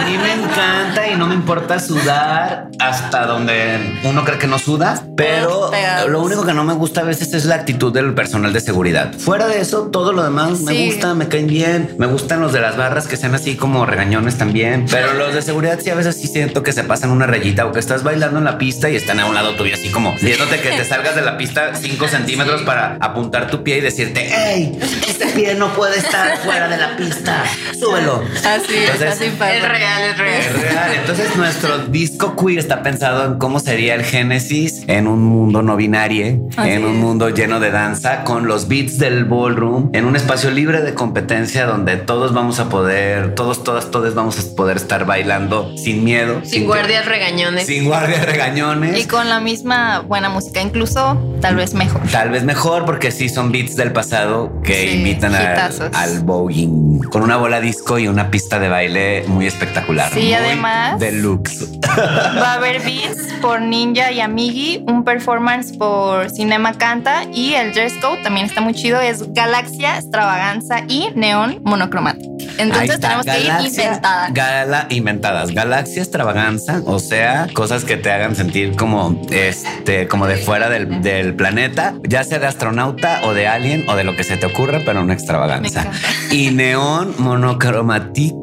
A 0.00 0.04
mí 0.04 0.16
me 0.18 0.32
encanta 0.32 1.08
y 1.08 1.16
no 1.16 1.26
me 1.26 1.34
importa 1.34 1.78
sudar 1.78 2.68
hasta 2.78 3.26
donde 3.26 3.98
uno 4.04 4.24
cree 4.24 4.38
que 4.38 4.46
no 4.46 4.58
suda, 4.58 5.02
pero 5.16 5.70
lo 6.08 6.22
único 6.22 6.44
que 6.44 6.52
no 6.52 6.64
me 6.64 6.74
gusta 6.74 7.00
a 7.00 7.04
veces 7.04 7.32
es 7.34 7.44
la 7.44 7.56
actitud 7.56 7.92
del 7.92 8.14
personal 8.14 8.52
de 8.52 8.60
seguridad. 8.60 9.12
Fuera 9.18 9.46
de 9.46 9.60
eso, 9.60 9.88
todo 9.90 10.12
lo 10.12 10.22
demás 10.22 10.60
me 10.60 10.86
gusta, 10.86 11.14
me 11.14 11.28
caen 11.28 11.46
bien, 11.46 11.94
me 11.98 12.06
gustan 12.06 12.40
los 12.40 12.52
de 12.52 12.60
las 12.60 12.76
barras 12.76 13.06
que 13.06 13.16
sean 13.16 13.34
así 13.34 13.56
como 13.56 13.86
regañones 13.86 14.36
también, 14.38 14.86
pero 14.90 15.14
los 15.14 15.34
de 15.34 15.42
seguridad 15.42 15.78
sí 15.82 15.90
a 15.90 15.94
veces 15.94 16.16
sí 16.16 16.28
siento 16.28 16.62
que 16.62 16.72
se 16.72 16.84
pasan 16.84 17.10
una 17.10 17.26
rayita 17.26 17.66
o 17.66 17.72
que 17.76 17.80
estás 17.80 18.02
bailando 18.02 18.38
en 18.38 18.44
la 18.44 18.56
pista 18.56 18.88
y 18.88 18.96
están 18.96 19.20
a 19.20 19.26
un 19.26 19.34
lado 19.34 19.54
tuyo 19.54 19.74
así 19.74 19.90
como 19.90 20.14
viéndote 20.22 20.58
que 20.60 20.70
te 20.70 20.82
salgas 20.84 21.14
de 21.14 21.20
la 21.20 21.36
pista 21.36 21.74
5 21.74 22.08
centímetros 22.08 22.62
para 22.62 22.96
apuntar 23.02 23.48
tu 23.50 23.62
pie 23.62 23.76
y 23.76 23.80
decirte, 23.82 24.26
hey, 24.34 24.78
este 25.06 25.26
pie 25.26 25.54
no 25.56 25.68
puede 25.74 25.98
estar 25.98 26.38
fuera 26.38 26.68
de 26.68 26.78
la 26.78 26.96
pista, 26.96 27.44
súbelo. 27.78 28.24
Así 28.44 28.74
es, 28.74 28.90
Entonces, 28.90 29.08
así. 29.12 29.24
Es 29.26 29.38
real, 29.68 30.02
es 30.10 30.18
real. 30.18 30.40
Es 30.40 30.62
real. 30.62 30.90
Entonces 31.00 31.36
nuestro 31.36 31.78
disco 31.88 32.34
queer 32.34 32.58
está 32.60 32.82
pensado 32.82 33.26
en 33.26 33.38
cómo 33.38 33.60
sería 33.60 33.94
el 33.94 34.04
Génesis 34.04 34.84
en 34.86 35.06
un 35.06 35.22
mundo 35.22 35.60
no 35.62 35.76
binario, 35.76 36.48
Así 36.56 36.70
en 36.70 36.84
un 36.86 36.96
mundo 36.98 37.28
lleno 37.28 37.60
de 37.60 37.70
danza, 37.70 38.24
con 38.24 38.46
los 38.46 38.68
beats 38.68 38.96
del 38.96 39.26
ballroom, 39.26 39.90
en 39.92 40.06
un 40.06 40.16
espacio 40.16 40.50
libre 40.50 40.80
de 40.80 40.94
competencia 40.94 41.66
donde 41.66 41.96
todos 41.98 42.32
vamos 42.32 42.58
a 42.58 42.70
poder, 42.70 43.34
todos, 43.34 43.62
todas, 43.64 43.90
todos 43.90 44.14
vamos 44.14 44.38
a 44.38 44.56
poder 44.56 44.78
estar 44.78 45.04
bailando 45.04 45.76
sin 45.76 46.04
miedo, 46.04 46.40
Sin 46.42 46.60
que- 46.62 46.66
guardias 46.66 47.04
regañones. 47.04 47.65
Sin 47.66 47.84
guardias 47.84 48.24
regañones. 48.24 48.98
Y 48.98 49.04
con 49.06 49.28
la 49.28 49.40
misma 49.40 50.00
buena 50.00 50.28
música, 50.28 50.60
incluso 50.60 51.20
tal 51.40 51.56
vez 51.56 51.74
mejor. 51.74 52.00
Tal 52.10 52.30
vez 52.30 52.44
mejor 52.44 52.84
porque 52.84 53.10
sí 53.10 53.28
son 53.28 53.52
beats 53.52 53.76
del 53.76 53.92
pasado 53.92 54.60
que 54.62 54.88
Sí, 54.90 54.96
invitan 54.98 55.34
al, 55.34 55.90
al 55.94 56.20
voguing 56.20 57.00
con 57.10 57.22
una 57.22 57.36
bola 57.36 57.60
disco 57.60 57.98
y 57.98 58.08
una 58.08 58.30
pista 58.30 58.58
de 58.58 58.68
baile 58.68 59.24
muy 59.26 59.46
espectacular. 59.46 60.10
Sí, 60.12 60.20
muy 60.20 60.34
además- 60.34 60.98
Deluxe. 61.00 61.66
Va 61.98 62.52
a 62.52 62.54
haber 62.54 62.80
beats 62.82 63.32
por 63.40 63.60
Ninja 63.60 64.10
y 64.12 64.20
Amigi, 64.20 64.84
un 64.86 65.04
performance 65.04 65.76
por 65.76 66.30
Cinema 66.30 66.72
Canta 66.74 67.24
y 67.32 67.54
el 67.54 67.72
dress 67.72 67.94
code 68.00 68.22
también 68.22 68.46
está 68.46 68.60
muy 68.60 68.74
chido. 68.74 69.00
Es 69.00 69.32
Galaxia, 69.32 69.96
Extravaganza 69.96 70.80
y 70.88 71.08
Neón 71.14 71.60
Monocromático. 71.64 72.36
Entonces 72.58 73.00
tenemos 73.00 73.26
que 73.26 73.38
ir 73.40 73.46
Galaxia, 73.48 73.84
inventada. 73.84 74.28
Gala 74.30 74.86
inventadas. 74.90 75.50
Galaxia 75.50 76.02
extravaganza, 76.02 76.80
o 76.86 76.98
sea, 76.98 77.48
cosas 77.56 77.86
que 77.86 77.96
te 77.96 78.12
hagan 78.12 78.36
sentir 78.36 78.76
como 78.76 79.18
este, 79.30 80.08
como 80.08 80.26
de 80.26 80.36
fuera 80.36 80.68
del, 80.68 81.00
del 81.00 81.34
planeta, 81.34 81.94
ya 82.06 82.22
sea 82.22 82.38
de 82.38 82.46
astronauta 82.46 83.22
o 83.24 83.32
de 83.32 83.48
alien 83.48 83.88
o 83.88 83.96
de 83.96 84.04
lo 84.04 84.14
que 84.14 84.24
se 84.24 84.36
te 84.36 84.44
ocurra, 84.44 84.82
pero 84.84 85.00
una 85.00 85.14
extravaganza. 85.14 85.90
Y 86.30 86.50
neón 86.50 87.14
monochromatic 87.16 88.35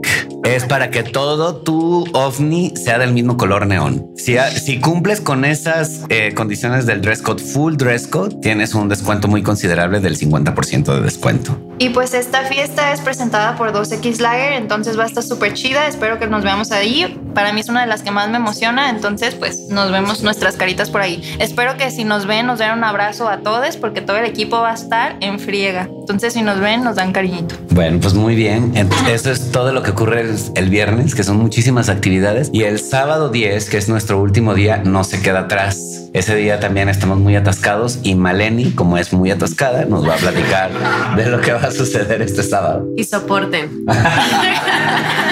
es 0.43 0.65
para 0.65 0.89
que 0.89 1.03
todo 1.03 1.56
tu 1.56 2.06
ovni 2.13 2.73
sea 2.75 2.99
del 2.99 3.13
mismo 3.13 3.38
color 3.38 3.65
neón. 3.65 4.12
Si, 4.17 4.36
si 4.62 4.79
cumples 4.79 5.21
con 5.21 5.45
esas 5.45 6.01
eh, 6.10 6.34
condiciones 6.34 6.86
del 6.86 7.01
dress 7.01 7.21
code, 7.21 7.41
full 7.41 7.75
dress 7.75 8.08
code, 8.08 8.36
tienes 8.41 8.73
un 8.73 8.89
descuento 8.89 9.27
muy 9.27 9.41
considerable 9.41 9.99
del 9.99 10.17
50% 10.17 10.95
de 10.95 11.01
descuento. 11.01 11.58
Y 11.79 11.89
pues 11.89 12.13
esta 12.13 12.43
fiesta 12.43 12.93
es 12.93 13.01
presentada 13.01 13.56
por 13.56 13.73
2X 13.73 14.19
Lager, 14.19 14.53
entonces 14.53 14.97
va 14.97 15.03
a 15.03 15.08
estar 15.08 15.23
súper 15.23 15.53
chida. 15.53 15.88
Espero 15.88 16.19
que 16.19 16.27
nos 16.27 16.43
veamos 16.43 16.71
ahí. 16.71 17.19
Para 17.34 17.51
mí 17.51 17.62
es 17.62 17.69
una 17.69 17.82
de 17.82 17.88
las 17.88 18.03
que 18.03 18.12
más 18.12 18.29
me 18.29 18.38
emociona, 18.38 18.89
entonces 18.89 19.36
pues 19.36 19.69
nos 19.69 19.91
vemos 19.91 20.21
nuestras 20.21 20.56
caritas 20.56 20.89
por 20.89 21.01
ahí. 21.01 21.36
Espero 21.39 21.77
que 21.77 21.89
si 21.89 22.03
nos 22.03 22.25
ven 22.25 22.47
nos 22.47 22.60
den 22.60 22.71
un 22.71 22.84
abrazo 22.84 23.27
a 23.27 23.39
todos 23.39 23.77
porque 23.77 24.01
todo 24.01 24.17
el 24.17 24.25
equipo 24.25 24.58
va 24.58 24.71
a 24.71 24.75
estar 24.75 25.17
en 25.21 25.39
friega. 25.39 25.89
Entonces 26.04 26.34
si 26.34 26.42
nos 26.42 26.60
ven 26.60 26.84
nos 26.84 26.98
dan 26.98 27.13
cariñito. 27.13 27.56
Bueno, 27.70 27.98
pues 28.02 28.13
muy 28.13 28.36
bien. 28.36 28.74
Eso 29.10 29.32
es 29.32 29.52
todo 29.52 29.72
lo 29.72 29.84
que 29.84 29.92
ocurre 29.92 30.20
el, 30.20 30.36
el 30.56 30.70
viernes, 30.70 31.16
que 31.16 31.24
son 31.24 31.38
muchísimas 31.38 31.88
actividades. 31.88 32.50
Y 32.52 32.63
el 32.63 32.82
sábado 32.82 33.30
10, 33.30 33.70
que 33.70 33.78
es 33.78 33.88
nuestro 33.88 34.20
último 34.22 34.54
día, 34.54 34.82
no 34.84 35.06
se 35.06 35.22
queda 35.22 35.39
atrás. 35.39 36.10
Ese 36.12 36.36
día 36.36 36.60
también 36.60 36.89
estamos 36.89 37.20
muy 37.20 37.38
atascados 37.38 38.00
y 38.04 38.16
Maleni, 38.16 38.72
como 38.72 38.98
es 38.98 39.13
muy 39.13 39.32
atascada, 39.32 39.86
nos 39.86 40.06
va 40.06 40.16
a 40.16 40.18
platicar 40.18 40.70
de 41.16 41.26
lo 41.26 41.39
que 41.39 41.54
va 41.54 41.62
a 41.62 41.72
suceder 41.72 42.22
este 42.22 42.44
sábado. 42.44 42.86
Y 42.98 43.06
soporten. 43.06 43.86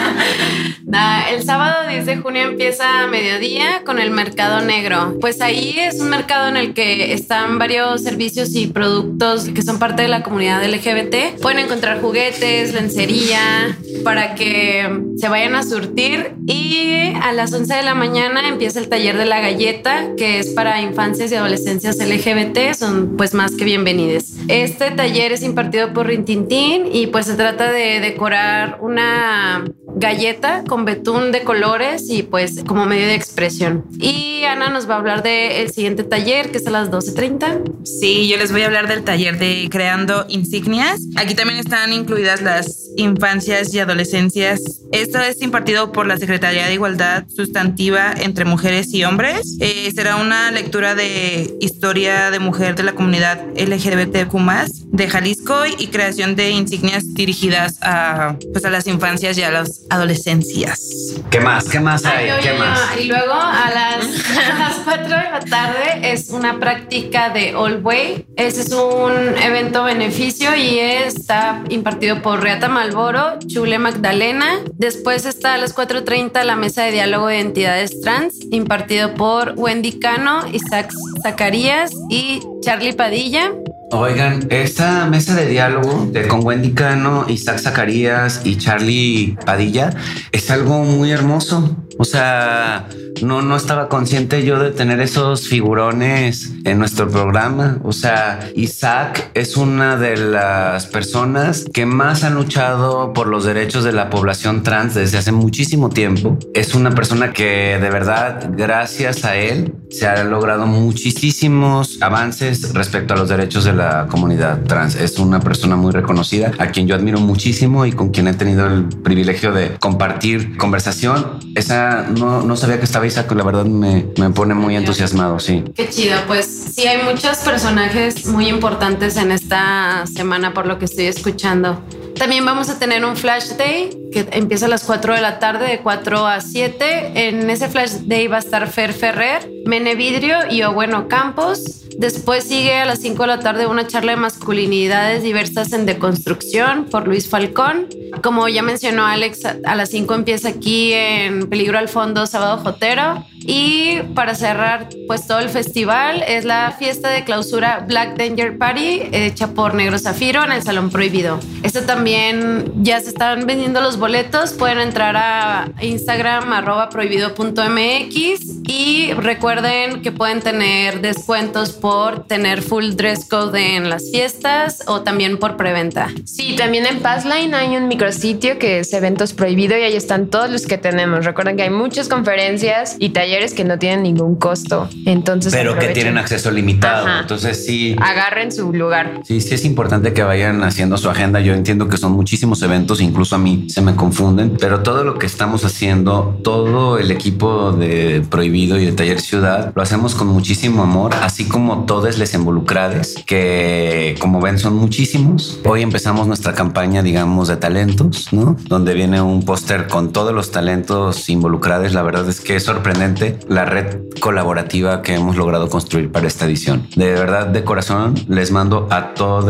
El 0.93 1.43
sábado 1.43 1.87
10 1.87 2.05
de 2.05 2.17
junio 2.17 2.41
empieza 2.41 3.03
a 3.03 3.07
mediodía 3.07 3.81
con 3.85 3.97
el 3.97 4.11
mercado 4.11 4.59
negro. 4.59 5.17
Pues 5.21 5.39
ahí 5.39 5.75
es 5.77 6.01
un 6.01 6.09
mercado 6.09 6.49
en 6.49 6.57
el 6.57 6.73
que 6.73 7.13
están 7.13 7.57
varios 7.59 8.03
servicios 8.03 8.53
y 8.55 8.67
productos 8.67 9.47
que 9.49 9.61
son 9.61 9.79
parte 9.79 10.01
de 10.01 10.09
la 10.09 10.21
comunidad 10.21 10.61
LGBT. 10.65 11.39
Pueden 11.41 11.59
encontrar 11.59 12.01
juguetes, 12.01 12.73
lencería, 12.73 13.77
para 14.03 14.35
que 14.35 14.89
se 15.15 15.29
vayan 15.29 15.55
a 15.55 15.63
surtir. 15.63 16.33
Y 16.45 17.13
a 17.21 17.31
las 17.31 17.53
11 17.53 17.73
de 17.73 17.83
la 17.83 17.95
mañana 17.95 18.49
empieza 18.49 18.79
el 18.79 18.89
taller 18.89 19.17
de 19.17 19.25
la 19.25 19.39
galleta, 19.39 20.09
que 20.17 20.39
es 20.39 20.49
para 20.49 20.81
infancias 20.81 21.31
y 21.31 21.35
adolescencias 21.35 21.97
LGBT. 21.99 22.73
Son 22.73 23.15
pues 23.15 23.33
más 23.33 23.55
que 23.55 23.63
bienvenidos. 23.63 24.25
Este 24.49 24.91
taller 24.91 25.31
es 25.31 25.43
impartido 25.43 25.93
por 25.93 26.07
Rintintín 26.07 26.89
y 26.91 27.07
pues 27.07 27.27
se 27.27 27.35
trata 27.35 27.71
de 27.71 28.01
decorar 28.01 28.79
una 28.81 29.63
galleta 29.95 30.63
con 30.67 30.85
betún 30.85 31.31
de 31.31 31.43
colores 31.43 32.09
y 32.09 32.23
pues 32.23 32.63
como 32.65 32.85
medio 32.85 33.07
de 33.07 33.15
expresión. 33.15 33.85
Y 33.99 34.43
Ana 34.45 34.69
nos 34.69 34.89
va 34.89 34.95
a 34.95 34.97
hablar 34.97 35.23
del 35.23 35.69
siguiente 35.71 36.03
taller 36.03 36.51
que 36.51 36.57
es 36.57 36.67
a 36.67 36.71
las 36.71 36.89
12.30. 36.89 37.85
Sí, 37.85 38.27
yo 38.27 38.37
les 38.37 38.51
voy 38.51 38.61
a 38.63 38.65
hablar 38.65 38.87
del 38.87 39.03
taller 39.03 39.37
de 39.37 39.67
Creando 39.69 40.25
Insignias. 40.29 41.01
Aquí 41.15 41.35
también 41.35 41.59
están 41.59 41.93
incluidas 41.93 42.41
las 42.41 42.89
infancias 42.97 43.73
y 43.73 43.79
adolescencias. 43.79 44.61
Esto 44.91 45.19
es 45.19 45.41
impartido 45.41 45.91
por 45.91 46.07
la 46.07 46.17
Secretaría 46.17 46.67
de 46.67 46.73
Igualdad 46.73 47.23
Sustantiva 47.33 48.13
entre 48.15 48.45
Mujeres 48.45 48.93
y 48.93 49.03
Hombres. 49.03 49.57
Eh, 49.59 49.91
será 49.93 50.17
una 50.17 50.51
lectura 50.51 50.95
de 50.95 51.55
historia 51.61 52.31
de 52.31 52.39
mujer 52.39 52.75
de 52.75 52.83
la 52.83 52.93
comunidad 52.93 53.41
LGBTQ+, 53.55 54.37
de 54.85 55.09
Jalisco 55.09 55.55
y 55.77 55.87
creación 55.87 56.35
de 56.35 56.51
insignias 56.51 57.13
dirigidas 57.13 57.77
a, 57.81 58.35
pues, 58.51 58.65
a 58.65 58.69
las 58.69 58.87
infancias 58.87 59.37
y 59.37 59.43
a 59.43 59.51
las 59.89 59.97
adolescencias. 59.97 61.15
¿Qué 61.29 61.39
más? 61.39 61.67
¿Qué 61.69 61.79
más 61.79 62.05
hay? 62.05 62.29
Ay, 62.29 62.39
oye, 62.39 62.51
¿Qué 62.51 62.57
más? 62.57 62.79
Y 62.99 63.03
luego 63.05 63.33
a 63.33 63.69
las, 63.73 64.05
a 64.37 64.59
las 64.59 64.75
4 64.83 65.03
de 65.03 65.09
la 65.09 65.39
tarde 65.39 66.11
es 66.11 66.29
una 66.29 66.59
práctica 66.59 67.29
de 67.29 67.55
All 67.55 67.81
Way. 67.83 68.25
Ese 68.35 68.61
es 68.61 68.71
un 68.71 69.37
evento 69.37 69.83
beneficio 69.83 70.55
y 70.55 70.79
está 70.79 71.63
impartido 71.69 72.21
por 72.21 72.41
Reata 72.41 72.67
Malboro, 72.67 73.39
Chule 73.47 73.79
Magdalena. 73.79 74.59
Después 74.73 75.25
está 75.25 75.55
a 75.55 75.57
las 75.57 75.75
4.30 75.75 76.43
la 76.43 76.55
mesa 76.55 76.83
de 76.83 76.91
diálogo 76.91 77.27
de 77.27 77.39
entidades 77.39 78.01
trans, 78.01 78.35
impartido 78.51 79.13
por 79.13 79.53
Wendy 79.57 79.99
Cano, 79.99 80.41
Isaac 80.51 80.91
Zacarías 81.23 81.91
y 82.09 82.41
Charlie 82.61 82.93
Padilla. 82.93 83.51
Oigan, 83.93 84.47
esta 84.49 85.05
mesa 85.07 85.35
de 85.35 85.47
diálogo 85.47 86.07
de, 86.09 86.25
con 86.25 86.45
Wendy 86.45 86.71
Cano, 86.71 87.25
Isaac 87.27 87.59
Zacarías 87.59 88.41
y 88.45 88.57
Charlie 88.57 89.37
Padilla 89.45 89.93
es 90.31 90.49
algo 90.49 90.85
muy 90.85 91.11
hermoso. 91.11 91.75
O 91.97 92.05
sea, 92.05 92.87
no, 93.21 93.41
no 93.41 93.55
estaba 93.55 93.89
consciente 93.89 94.43
yo 94.43 94.59
de 94.59 94.71
tener 94.71 94.99
esos 94.99 95.47
figurones 95.47 96.51
en 96.63 96.79
nuestro 96.79 97.09
programa. 97.09 97.77
O 97.83 97.91
sea, 97.91 98.39
Isaac 98.55 99.31
es 99.33 99.57
una 99.57 99.97
de 99.97 100.17
las 100.17 100.87
personas 100.87 101.65
que 101.71 101.85
más 101.85 102.23
han 102.23 102.35
luchado 102.35 103.13
por 103.13 103.27
los 103.27 103.45
derechos 103.45 103.83
de 103.83 103.91
la 103.91 104.09
población 104.09 104.63
trans 104.63 104.95
desde 104.95 105.17
hace 105.17 105.31
muchísimo 105.31 105.89
tiempo. 105.89 106.37
Es 106.53 106.73
una 106.73 106.91
persona 106.91 107.33
que 107.33 107.77
de 107.79 107.89
verdad, 107.89 108.49
gracias 108.55 109.25
a 109.25 109.35
él, 109.35 109.75
se 109.89 110.07
han 110.07 110.29
logrado 110.31 110.65
muchísimos 110.65 112.01
avances 112.01 112.73
respecto 112.73 113.13
a 113.13 113.17
los 113.17 113.29
derechos 113.29 113.65
de 113.65 113.73
la 113.73 114.07
comunidad 114.07 114.61
trans. 114.63 114.95
Es 114.95 115.19
una 115.19 115.39
persona 115.39 115.75
muy 115.75 115.91
reconocida, 115.91 116.51
a 116.57 116.67
quien 116.67 116.87
yo 116.87 116.95
admiro 116.95 117.19
muchísimo 117.19 117.85
y 117.85 117.91
con 117.91 118.09
quien 118.09 118.27
he 118.27 118.33
tenido 118.33 118.67
el 118.67 118.85
privilegio 118.85 119.51
de 119.51 119.77
compartir 119.79 120.57
conversación. 120.57 121.39
Esa 121.55 121.80
no, 122.17 122.41
no 122.41 122.55
sabía 122.55 122.79
que 122.79 122.85
estaba 122.85 123.05
que 123.27 123.35
la 123.35 123.43
verdad 123.43 123.65
me, 123.65 124.07
me 124.17 124.29
pone 124.29 124.53
muy 124.53 124.75
entusiasmado, 124.75 125.39
sí. 125.39 125.63
Qué 125.75 125.89
chido, 125.89 126.17
pues 126.27 126.45
sí 126.75 126.87
hay 126.87 127.03
muchos 127.03 127.37
personajes 127.39 128.25
muy 128.27 128.47
importantes 128.47 129.17
en 129.17 129.31
esta 129.31 130.05
semana 130.13 130.53
por 130.53 130.65
lo 130.67 130.79
que 130.79 130.85
estoy 130.85 131.05
escuchando. 131.05 131.81
También 132.21 132.45
vamos 132.45 132.69
a 132.69 132.77
tener 132.77 133.03
un 133.03 133.17
Flash 133.17 133.53
Day 133.57 133.97
que 134.11 134.27
empieza 134.33 134.67
a 134.67 134.69
las 134.69 134.83
4 134.83 135.15
de 135.15 135.21
la 135.21 135.39
tarde, 135.39 135.67
de 135.67 135.79
4 135.79 136.27
a 136.27 136.39
7. 136.39 137.27
En 137.27 137.49
ese 137.49 137.67
Flash 137.67 137.93
Day 138.03 138.27
va 138.27 138.35
a 138.35 138.39
estar 138.41 138.67
Fer 138.67 138.93
Ferrer, 138.93 139.49
Mene 139.65 139.95
Vidrio 139.95 140.37
y 140.47 140.61
Obueno 140.61 141.07
Campos. 141.07 141.81
Después 141.97 142.43
sigue 142.43 142.75
a 142.75 142.85
las 142.85 142.99
5 142.99 143.23
de 143.23 143.27
la 143.27 143.39
tarde 143.39 143.65
una 143.65 143.87
charla 143.87 144.11
de 144.11 144.17
masculinidades 144.17 145.23
diversas 145.23 145.73
en 145.73 145.87
deconstrucción 145.87 146.85
por 146.85 147.07
Luis 147.07 147.27
Falcón. 147.27 147.87
Como 148.21 148.47
ya 148.47 148.61
mencionó 148.61 149.07
Alex, 149.07 149.43
a 149.45 149.73
las 149.73 149.89
5 149.89 150.13
empieza 150.13 150.49
aquí 150.49 150.93
en 150.93 151.49
Peligro 151.49 151.79
al 151.79 151.89
Fondo 151.89 152.27
Sábado 152.27 152.59
Jotero. 152.59 153.25
Y 153.53 154.01
para 154.15 154.33
cerrar, 154.33 154.87
pues 155.07 155.27
todo 155.27 155.39
el 155.39 155.49
festival 155.49 156.23
es 156.25 156.45
la 156.45 156.71
fiesta 156.71 157.09
de 157.09 157.25
clausura 157.25 157.83
Black 157.85 158.15
Danger 158.15 158.57
Party 158.57 159.09
hecha 159.11 159.47
por 159.47 159.73
Negro 159.73 159.99
Zafiro 159.99 160.41
en 160.45 160.53
el 160.53 160.63
Salón 160.63 160.89
Prohibido. 160.89 161.37
Esto 161.61 161.81
también 161.81 162.71
ya 162.77 163.01
se 163.01 163.09
están 163.09 163.45
vendiendo 163.45 163.81
los 163.81 163.99
boletos. 163.99 164.53
Pueden 164.53 164.79
entrar 164.79 165.17
a 165.17 165.69
Instagram 165.81 166.53
arroba 166.53 166.87
prohibido.mx 166.87 168.60
y 168.67 169.11
recuerden 169.13 170.01
que 170.01 170.11
pueden 170.11 170.41
tener 170.41 171.01
descuentos 171.01 171.71
por 171.71 172.25
tener 172.25 172.61
full 172.61 172.91
dress 172.91 173.27
code 173.29 173.75
en 173.75 173.89
las 173.89 174.11
fiestas 174.11 174.83
o 174.87 175.01
también 175.01 175.37
por 175.37 175.57
preventa. 175.57 176.09
Sí, 176.25 176.55
también 176.55 176.85
en 176.85 176.99
Passline 176.99 177.53
hay 177.53 177.75
un 177.75 177.87
micrositio 177.87 178.59
que 178.59 178.79
es 178.79 178.93
eventos 178.93 179.33
prohibido 179.33 179.77
y 179.77 179.81
ahí 179.81 179.95
están 179.95 180.27
todos 180.27 180.49
los 180.49 180.65
que 180.65 180.77
tenemos. 180.77 181.25
Recuerden 181.25 181.57
que 181.57 181.63
hay 181.63 181.69
muchas 181.69 182.07
conferencias 182.07 182.95
y 182.99 183.09
talleres 183.09 183.53
que 183.53 183.63
no 183.63 183.79
tienen 183.79 184.03
ningún 184.03 184.35
costo. 184.35 184.89
Entonces, 185.05 185.53
Pero 185.53 185.77
que 185.77 185.89
tienen 185.89 186.17
acceso 186.17 186.51
limitado. 186.51 187.07
Ajá. 187.07 187.21
Entonces 187.21 187.65
sí. 187.65 187.95
Agarren 187.99 188.51
su 188.51 188.71
lugar. 188.73 189.21
Sí, 189.23 189.41
sí 189.41 189.55
es 189.55 189.65
importante 189.65 190.13
que 190.13 190.23
vayan 190.23 190.63
haciendo 190.63 190.97
su 190.97 191.09
agenda. 191.09 191.41
Yo 191.41 191.53
entiendo 191.53 191.87
que 191.87 191.97
son 191.97 192.11
muchísimos 192.11 192.61
eventos, 192.61 193.01
incluso 193.01 193.35
a 193.35 193.39
mí 193.39 193.67
se 193.69 193.81
me 193.81 193.95
confunden, 193.95 194.57
pero 194.59 194.81
todo 194.81 195.03
lo 195.03 195.17
que 195.17 195.25
estamos 195.25 195.65
haciendo, 195.65 196.39
todo 196.43 196.97
el 196.97 197.11
equipo 197.11 197.71
de 197.71 198.23
Prohibido 198.29 198.51
y 198.61 198.85
de 198.85 198.91
Taller 198.91 199.19
Ciudad, 199.19 199.71
lo 199.75 199.81
hacemos 199.81 200.15
con 200.15 200.27
muchísimo 200.27 200.83
amor, 200.83 201.13
así 201.21 201.45
como 201.45 201.85
todos 201.85 202.17
les 202.17 202.33
involucrades, 202.33 203.15
que 203.25 204.15
como 204.19 204.39
ven 204.39 204.59
son 204.59 204.75
muchísimos. 204.75 205.59
Hoy 205.65 205.81
empezamos 205.81 206.27
nuestra 206.27 206.53
campaña, 206.53 207.01
digamos, 207.01 207.47
de 207.47 207.57
talentos, 207.57 208.31
¿no? 208.31 208.55
Donde 208.67 208.93
viene 208.93 209.21
un 209.21 209.43
póster 209.43 209.87
con 209.87 210.11
todos 210.11 210.33
los 210.33 210.51
talentos 210.51 211.29
involucrados. 211.29 211.93
La 211.93 212.03
verdad 212.03 212.27
es 212.29 212.39
que 212.39 212.55
es 212.55 212.63
sorprendente 212.63 213.39
la 213.47 213.65
red 213.65 213.99
colaborativa 214.19 215.01
que 215.01 215.15
hemos 215.15 215.35
logrado 215.35 215.69
construir 215.69 216.11
para 216.11 216.27
esta 216.27 216.45
edición. 216.45 216.87
De 216.95 217.11
verdad, 217.11 217.47
de 217.47 217.63
corazón, 217.63 218.15
les 218.27 218.51
mando 218.51 218.87
a 218.91 219.13
todos 219.13 219.41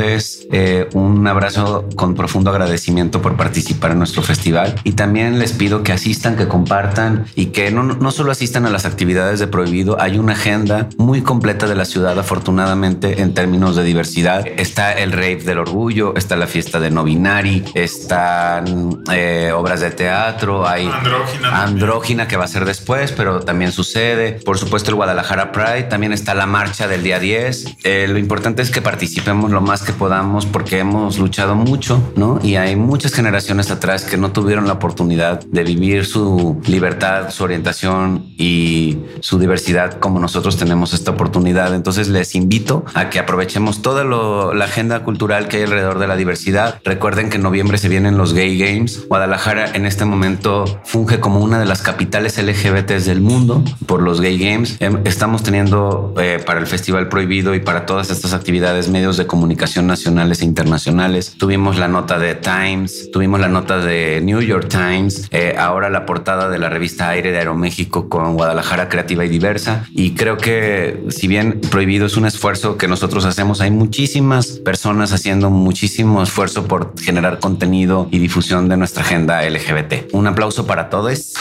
eh, 0.51 0.87
un 0.93 1.27
abrazo 1.27 1.85
con 1.95 2.15
profundo 2.15 2.49
agradecimiento 2.49 3.21
por 3.21 3.35
participar 3.35 3.91
en 3.91 3.99
nuestro 3.99 4.21
festival 4.21 4.75
y 4.83 4.93
también 4.93 5.39
les 5.39 5.53
pido 5.53 5.83
que 5.83 5.91
asistan, 5.91 6.35
que 6.35 6.47
compartan 6.47 7.25
y 7.35 7.47
que 7.47 7.71
no, 7.71 7.83
no 7.83 8.11
solo 8.11 8.31
asistan 8.31 8.65
a 8.65 8.69
las 8.69 8.85
actividades 8.91 9.39
de 9.39 9.47
Prohibido, 9.47 9.99
hay 9.99 10.17
una 10.17 10.33
agenda 10.33 10.89
muy 10.97 11.21
completa 11.21 11.67
de 11.67 11.75
la 11.75 11.85
ciudad, 11.85 12.19
afortunadamente, 12.19 13.21
en 13.21 13.33
términos 13.33 13.75
de 13.75 13.83
diversidad. 13.83 14.45
Está 14.57 14.93
el 14.93 15.11
Rave 15.11 15.37
del 15.37 15.59
Orgullo, 15.59 16.13
está 16.15 16.35
la 16.35 16.47
fiesta 16.47 16.79
de 16.79 16.91
No 16.91 17.03
Binari, 17.03 17.63
están 17.73 19.01
eh, 19.11 19.51
obras 19.55 19.79
de 19.79 19.91
teatro, 19.91 20.67
hay 20.67 20.87
Andrógina. 20.87 21.63
Andrógina 21.63 22.27
que 22.27 22.37
va 22.37 22.45
a 22.45 22.47
ser 22.47 22.65
después, 22.65 23.11
pero 23.11 23.39
también 23.39 23.71
sucede. 23.71 24.33
Por 24.33 24.57
supuesto, 24.57 24.91
el 24.91 24.95
Guadalajara 24.95 25.51
Pride, 25.51 25.83
también 25.83 26.13
está 26.13 26.33
la 26.33 26.45
marcha 26.45 26.87
del 26.87 27.03
día 27.03 27.19
10. 27.19 27.77
Eh, 27.83 28.07
lo 28.09 28.17
importante 28.17 28.61
es 28.61 28.71
que 28.71 28.81
participemos 28.81 29.51
lo 29.51 29.61
más 29.61 29.83
que 29.83 29.93
podamos 29.93 30.45
porque 30.45 30.79
hemos 30.79 31.17
luchado 31.17 31.55
mucho, 31.55 32.11
¿no? 32.15 32.39
Y 32.43 32.55
hay 32.55 32.75
muchas 32.75 33.13
generaciones 33.13 33.71
atrás 33.71 34.03
que 34.03 34.17
no 34.17 34.31
tuvieron 34.31 34.67
la 34.67 34.73
oportunidad 34.73 35.43
de 35.45 35.63
vivir 35.63 36.05
su 36.05 36.61
libertad, 36.65 37.31
su 37.31 37.43
orientación 37.43 38.33
y 38.37 38.80
su 39.19 39.39
diversidad 39.39 39.99
como 39.99 40.19
nosotros 40.19 40.57
tenemos 40.57 40.93
esta 40.93 41.11
oportunidad. 41.11 41.73
Entonces 41.73 42.07
les 42.07 42.35
invito 42.35 42.83
a 42.93 43.09
que 43.09 43.19
aprovechemos 43.19 43.81
toda 43.81 44.03
la 44.03 44.65
agenda 44.65 45.03
cultural 45.03 45.47
que 45.47 45.57
hay 45.57 45.63
alrededor 45.63 45.99
de 45.99 46.07
la 46.07 46.15
diversidad. 46.15 46.79
Recuerden 46.83 47.29
que 47.29 47.37
en 47.37 47.43
noviembre 47.43 47.77
se 47.77 47.89
vienen 47.89 48.17
los 48.17 48.33
Gay 48.33 48.57
Games. 48.57 49.07
Guadalajara 49.07 49.71
en 49.73 49.85
este 49.85 50.05
momento 50.05 50.65
funge 50.83 51.19
como 51.19 51.39
una 51.39 51.59
de 51.59 51.65
las 51.65 51.81
capitales 51.81 52.37
LGBTs 52.37 53.05
del 53.05 53.21
mundo 53.21 53.63
por 53.85 54.01
los 54.01 54.21
Gay 54.21 54.37
Games. 54.37 54.77
Em, 54.79 54.99
Estamos 55.05 55.43
teniendo 55.43 56.13
eh, 56.17 56.41
para 56.45 56.59
el 56.59 56.67
Festival 56.67 57.09
Prohibido 57.09 57.53
y 57.53 57.59
para 57.59 57.85
todas 57.85 58.09
estas 58.09 58.33
actividades 58.33 58.89
medios 58.89 59.17
de 59.17 59.27
comunicación 59.27 59.87
nacionales 59.87 60.41
e 60.41 60.45
internacionales. 60.45 61.35
Tuvimos 61.37 61.77
la 61.77 61.87
nota 61.87 62.17
de 62.17 62.35
Times, 62.35 63.11
tuvimos 63.11 63.39
la 63.39 63.47
nota 63.47 63.77
de 63.79 64.21
New 64.23 64.41
York 64.41 64.67
Times, 64.69 65.27
eh, 65.31 65.55
ahora 65.57 65.89
la 65.89 66.05
portada 66.05 66.49
de 66.49 66.57
la 66.57 66.69
revista 66.69 67.09
Aire 67.09 67.31
de 67.31 67.39
Aeroméxico 67.39 68.09
con 68.09 68.35
Guadalajara 68.35 68.70
Creativa 68.89 69.25
y 69.25 69.29
Diversa. 69.29 69.85
Y 69.91 70.11
creo 70.11 70.37
que 70.37 71.03
si 71.09 71.27
bien 71.27 71.61
Prohibido 71.69 72.05
es 72.05 72.17
un 72.17 72.25
esfuerzo 72.25 72.77
que 72.77 72.87
nosotros 72.87 73.25
hacemos, 73.25 73.61
hay 73.61 73.71
muchísimas 73.71 74.47
personas 74.47 75.13
haciendo 75.13 75.49
muchísimo 75.49 76.23
esfuerzo 76.23 76.65
por 76.65 76.93
generar 76.99 77.39
contenido 77.39 78.07
y 78.11 78.19
difusión 78.19 78.69
de 78.69 78.77
nuestra 78.77 79.03
agenda 79.03 79.47
LGBT. 79.47 80.13
Un 80.13 80.27
aplauso 80.27 80.65
para 80.65 80.89
todos. 80.89 81.33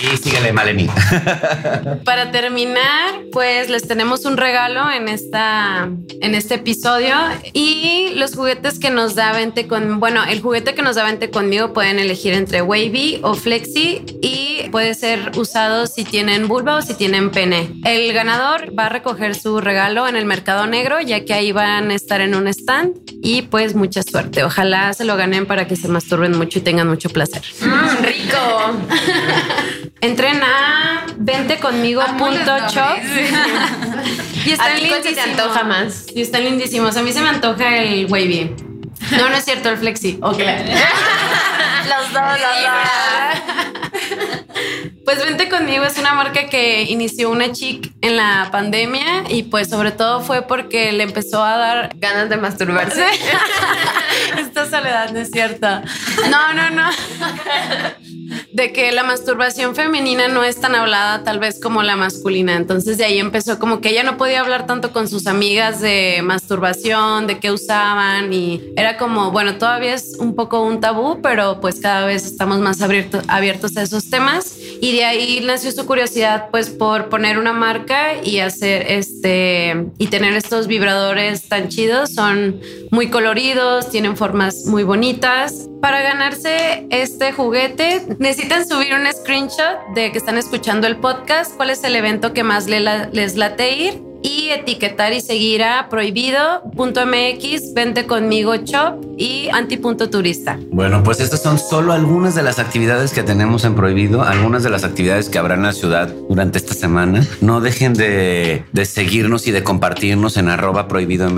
Y 0.00 0.16
síguele, 0.16 0.52
Maleni. 0.52 0.88
Para 2.04 2.30
terminar, 2.30 3.14
pues 3.32 3.68
les 3.68 3.86
tenemos 3.88 4.24
un 4.24 4.36
regalo 4.36 4.90
en 4.90 5.08
esta 5.08 5.88
en 6.20 6.34
este 6.34 6.54
episodio 6.54 7.14
y 7.52 8.10
los 8.14 8.34
juguetes 8.34 8.78
que 8.78 8.90
nos 8.90 9.14
da 9.14 9.32
Vente 9.32 9.66
con 9.66 9.98
bueno, 9.98 10.24
el 10.24 10.40
juguete 10.40 10.74
que 10.74 10.82
nos 10.82 10.96
da 10.96 11.04
Vente 11.04 11.30
conmigo 11.30 11.72
pueden 11.72 11.98
elegir 11.98 12.32
entre 12.34 12.62
Wavy 12.62 13.20
o 13.22 13.34
Flexi 13.34 14.02
y 14.22 14.68
puede 14.70 14.94
ser 14.94 15.32
usado 15.36 15.86
si 15.86 16.04
tienen 16.04 16.46
vulva 16.46 16.76
o 16.76 16.82
si 16.82 16.94
tienen 16.94 17.30
pene. 17.30 17.68
El 17.84 18.12
ganador 18.12 18.78
va 18.78 18.86
a 18.86 18.88
recoger 18.88 19.34
su 19.34 19.60
regalo 19.60 20.06
en 20.06 20.16
el 20.16 20.26
mercado 20.26 20.66
negro, 20.66 21.00
ya 21.00 21.24
que 21.24 21.34
ahí 21.34 21.50
van 21.52 21.90
a 21.90 21.94
estar 21.94 22.20
en 22.20 22.34
un 22.34 22.46
stand 22.46 22.94
y 23.20 23.42
pues 23.42 23.74
mucha 23.74 24.02
suerte. 24.02 24.44
Ojalá 24.44 24.92
se 24.92 25.04
lo 25.04 25.16
ganen 25.16 25.46
para 25.46 25.66
que 25.66 25.76
se 25.76 25.88
masturben 25.88 26.36
mucho 26.36 26.60
y 26.60 26.62
tengan 26.62 26.88
mucho 26.88 27.10
placer. 27.10 27.42
Mm, 27.60 28.04
rico. 28.04 28.38
Entren 30.00 30.40
a 30.42 31.04
venteconmigo.shop 31.16 32.98
y 34.46 34.50
¿A 34.50 34.52
están 34.52 34.78
cuál 34.88 35.02
se 35.02 35.02
te 35.02 35.10
lindísimos. 35.10 35.18
antoja 35.18 35.64
más? 35.64 36.06
Y 36.14 36.22
están 36.22 36.44
lindísimos. 36.44 36.96
A 36.96 37.02
mí 37.02 37.12
se 37.12 37.20
me 37.20 37.28
antoja 37.28 37.78
el 37.78 38.06
wavy. 38.06 38.54
No, 39.12 39.28
no 39.28 39.36
es 39.36 39.44
cierto, 39.44 39.70
el 39.70 39.78
flexi. 39.78 40.18
Ok. 40.22 40.38
Los 41.88 42.12
dos, 42.12 42.22
los 42.22 43.77
Pues 45.08 45.24
Vente 45.24 45.48
conmigo 45.48 45.84
es 45.84 45.96
una 45.96 46.12
marca 46.12 46.48
que 46.50 46.82
inició 46.82 47.30
una 47.30 47.50
chic 47.50 47.90
en 48.02 48.18
la 48.18 48.50
pandemia 48.52 49.24
y 49.30 49.44
pues 49.44 49.70
sobre 49.70 49.90
todo 49.90 50.20
fue 50.20 50.42
porque 50.42 50.92
le 50.92 51.04
empezó 51.04 51.42
a 51.42 51.56
dar 51.56 51.92
Ganas 51.96 52.28
de 52.28 52.36
masturbarse. 52.36 53.06
Esta 54.38 54.68
soledad 54.68 55.10
no 55.12 55.20
es 55.20 55.30
cierta. 55.30 55.82
No, 56.30 56.52
no, 56.52 56.68
no. 56.68 56.90
De 58.52 58.72
que 58.74 58.92
la 58.92 59.02
masturbación 59.02 59.74
femenina 59.74 60.28
no 60.28 60.44
es 60.44 60.60
tan 60.60 60.74
hablada 60.74 61.24
tal 61.24 61.38
vez 61.38 61.58
como 61.58 61.82
la 61.82 61.96
masculina. 61.96 62.56
Entonces 62.56 62.98
de 62.98 63.06
ahí 63.06 63.18
empezó 63.18 63.58
como 63.58 63.80
que 63.80 63.88
ella 63.88 64.02
no 64.02 64.18
podía 64.18 64.40
hablar 64.40 64.66
tanto 64.66 64.92
con 64.92 65.08
sus 65.08 65.26
amigas 65.26 65.80
de 65.80 66.20
masturbación, 66.22 67.26
de 67.26 67.38
qué 67.38 67.50
usaban 67.50 68.30
y 68.34 68.60
era 68.76 68.98
como, 68.98 69.30
bueno, 69.30 69.56
todavía 69.56 69.94
es 69.94 70.16
un 70.18 70.34
poco 70.34 70.60
un 70.60 70.80
tabú, 70.80 71.22
pero 71.22 71.60
pues 71.62 71.80
cada 71.80 72.04
vez 72.04 72.26
estamos 72.26 72.58
más 72.58 72.82
abierto- 72.82 73.22
abiertos 73.28 73.74
a 73.78 73.82
esos 73.82 74.10
temas. 74.10 74.56
Y 74.82 74.97
de 74.98 75.04
ahí 75.04 75.40
nació 75.44 75.70
su 75.70 75.86
curiosidad 75.86 76.48
pues 76.50 76.70
por 76.70 77.08
poner 77.08 77.38
una 77.38 77.52
marca 77.52 78.20
y 78.20 78.40
hacer 78.40 78.84
este 78.88 79.86
y 79.96 80.08
tener 80.08 80.34
estos 80.34 80.66
vibradores 80.66 81.48
tan 81.48 81.68
chidos. 81.68 82.14
Son 82.14 82.60
muy 82.90 83.08
coloridos, 83.08 83.90
tienen 83.90 84.16
formas 84.16 84.64
muy 84.66 84.82
bonitas. 84.82 85.68
Para 85.80 86.02
ganarse 86.02 86.88
este 86.90 87.30
juguete 87.30 88.02
necesitan 88.18 88.66
subir 88.66 88.92
un 88.94 89.06
screenshot 89.12 89.94
de 89.94 90.10
que 90.10 90.18
están 90.18 90.36
escuchando 90.36 90.88
el 90.88 90.96
podcast, 90.96 91.54
cuál 91.56 91.70
es 91.70 91.84
el 91.84 91.94
evento 91.94 92.32
que 92.32 92.42
más 92.42 92.66
les 92.66 93.36
late 93.36 93.76
ir 93.76 94.07
y 94.22 94.48
etiquetar 94.50 95.12
y 95.12 95.20
seguir 95.20 95.62
a 95.62 95.88
prohibido.mx, 95.88 97.74
vente 97.74 98.06
conmigo 98.06 98.56
shop 98.56 99.04
y 99.16 99.48
anti.turista. 99.48 100.58
Bueno, 100.70 101.02
pues 101.02 101.20
estas 101.20 101.42
son 101.42 101.58
solo 101.58 101.92
algunas 101.92 102.34
de 102.34 102.42
las 102.42 102.58
actividades 102.58 103.12
que 103.12 103.22
tenemos 103.22 103.64
en 103.64 103.74
Prohibido, 103.74 104.22
algunas 104.22 104.62
de 104.62 104.70
las 104.70 104.84
actividades 104.84 105.28
que 105.28 105.38
habrá 105.38 105.54
en 105.54 105.62
la 105.62 105.72
ciudad 105.72 106.12
durante 106.28 106.58
esta 106.58 106.74
semana. 106.74 107.26
No 107.40 107.60
dejen 107.60 107.94
de, 107.94 108.64
de 108.72 108.84
seguirnos 108.84 109.46
y 109.46 109.50
de 109.50 109.62
compartirnos 109.62 110.36
en 110.36 110.48
arroba 110.48 110.88
prohibido 110.88 111.28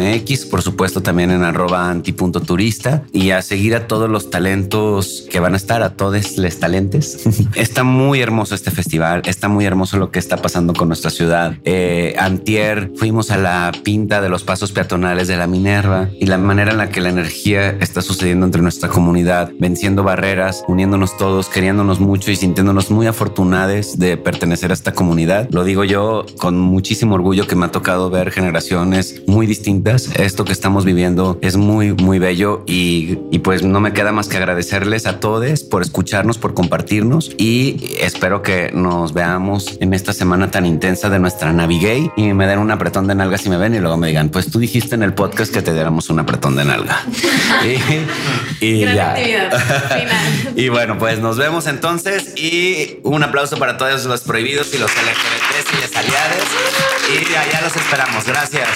por 0.51 0.62
supuesto 0.62 1.03
también 1.03 1.31
en 1.31 1.43
arroba 1.43 1.90
anti.turista 1.90 3.03
y 3.12 3.31
a 3.31 3.43
seguir 3.43 3.75
a 3.75 3.87
todos 3.87 4.09
los 4.09 4.31
talentos 4.31 5.27
que 5.31 5.40
van 5.40 5.55
a 5.55 5.57
estar, 5.57 5.83
a 5.83 5.90
todos 5.90 6.37
los 6.37 6.59
talentes. 6.59 7.27
está 7.55 7.83
muy 7.83 8.21
hermoso 8.21 8.55
este 8.55 8.71
festival, 8.71 9.23
está 9.25 9.49
muy 9.49 9.64
hermoso 9.64 9.97
lo 9.97 10.11
que 10.11 10.19
está 10.19 10.37
pasando 10.37 10.75
con 10.75 10.88
nuestra 10.88 11.11
ciudad. 11.11 11.55
Eh, 11.64 12.14
antier 12.19 12.69
fuimos 12.96 13.30
a 13.30 13.37
la 13.37 13.72
pinta 13.83 14.20
de 14.20 14.28
los 14.28 14.44
pasos 14.44 14.72
peatonales 14.72 15.28
de 15.28 15.37
la 15.37 15.46
Minerva 15.46 16.09
y 16.18 16.26
la 16.26 16.38
manera 16.38 16.72
en 16.72 16.78
la 16.78 16.90
que 16.90 17.00
la 17.00 17.09
energía 17.09 17.70
está 17.80 18.02
sucediendo 18.02 18.46
entre 18.46 18.62
nuestra 18.62 18.88
comunidad, 18.88 19.50
venciendo 19.59 20.02
barreras, 20.02 20.64
uniéndonos 20.68 21.16
todos, 21.16 21.48
queriéndonos 21.48 22.00
mucho 22.00 22.30
y 22.30 22.37
sintiéndonos 22.37 22.90
muy 22.90 23.06
afortunados 23.06 23.98
de 23.98 24.16
pertenecer 24.16 24.70
a 24.70 24.74
esta 24.74 24.92
comunidad. 24.92 25.48
Lo 25.50 25.64
digo 25.64 25.85
yo 25.85 26.24
con 26.38 26.59
muchísimo 26.59 27.14
orgullo 27.14 27.46
que 27.46 27.56
me 27.56 27.66
ha 27.66 27.72
tocado 27.72 28.11
ver 28.11 28.30
generaciones 28.30 29.22
muy 29.26 29.46
distintas. 29.46 30.11
Esto 30.16 30.44
que 30.44 30.52
estamos 30.52 30.85
viviendo 30.85 31.38
es 31.40 31.56
muy, 31.56 31.92
muy 31.94 32.18
bello 32.18 32.62
y, 32.66 33.18
y 33.30 33.40
pues 33.40 33.62
no 33.62 33.80
me 33.80 33.92
queda 33.92 34.12
más 34.12 34.28
que 34.28 34.37
agradecerles 34.37 35.06
a 35.06 35.20
todos 35.20 35.64
por 35.64 35.83
escucharnos, 35.83 36.38
por 36.38 36.54
compartirnos 36.54 37.35
y 37.38 37.96
espero 38.00 38.42
que 38.42 38.70
nos 38.72 39.12
veamos 39.12 39.78
en 39.80 39.94
esta 39.94 40.12
semana 40.12 40.50
tan 40.50 40.66
intensa 40.66 41.09
de 41.09 41.18
nuestra 41.18 41.52
Navigay 41.52 42.11
y 42.16 42.33
me 42.33 42.46
den 42.46 42.59
un 42.61 42.70
apretón 42.70 43.07
de 43.07 43.14
nalga 43.14 43.38
si 43.38 43.49
me 43.49 43.57
ven 43.57 43.75
y 43.75 43.79
luego 43.79 43.96
me 43.96 44.09
digan, 44.09 44.29
pues 44.29 44.51
tú 44.51 44.59
dijiste 44.59 44.94
en 44.94 45.03
el 45.03 45.14
podcast 45.14 45.53
que 45.53 45.62
te 45.62 45.73
diéramos 45.73 46.11
un 46.11 46.18
apretón 46.18 46.57
de 46.57 46.64
nalga. 46.64 47.03
y, 48.61 48.64
y 48.64 48.81
Gran 48.83 48.96
ya. 48.96 49.14
Final. 49.16 50.55
Y 50.57 50.68
bueno, 50.68 50.99
pues 50.99 51.20
nos 51.20 51.37
vemos 51.38 51.66
entonces 51.66 52.35
y 52.37 52.99
un 53.03 53.23
aplauso 53.23 53.57
para 53.57 53.77
todos 53.77 54.05
los 54.05 54.20
prohibidos 54.23 54.75
y 54.75 54.79
los 54.79 54.90
LGBTs 54.90 55.73
y 55.73 55.81
les 55.81 55.96
aliados. 55.96 56.44
Y 57.09 57.35
allá 57.35 57.61
los 57.62 57.77
esperamos. 57.77 58.27
Gracias. 58.27 58.68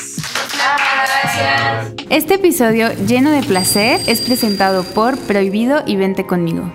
Este 2.11 2.35
episodio 2.35 2.92
lleno 3.07 3.31
de 3.31 3.42
placer 3.42 4.01
es 4.07 4.20
presentado 4.20 4.85
por 4.85 5.18
Prohibido 5.18 5.83
y 5.87 5.97
Vente 5.97 6.27
conmigo. 6.27 6.70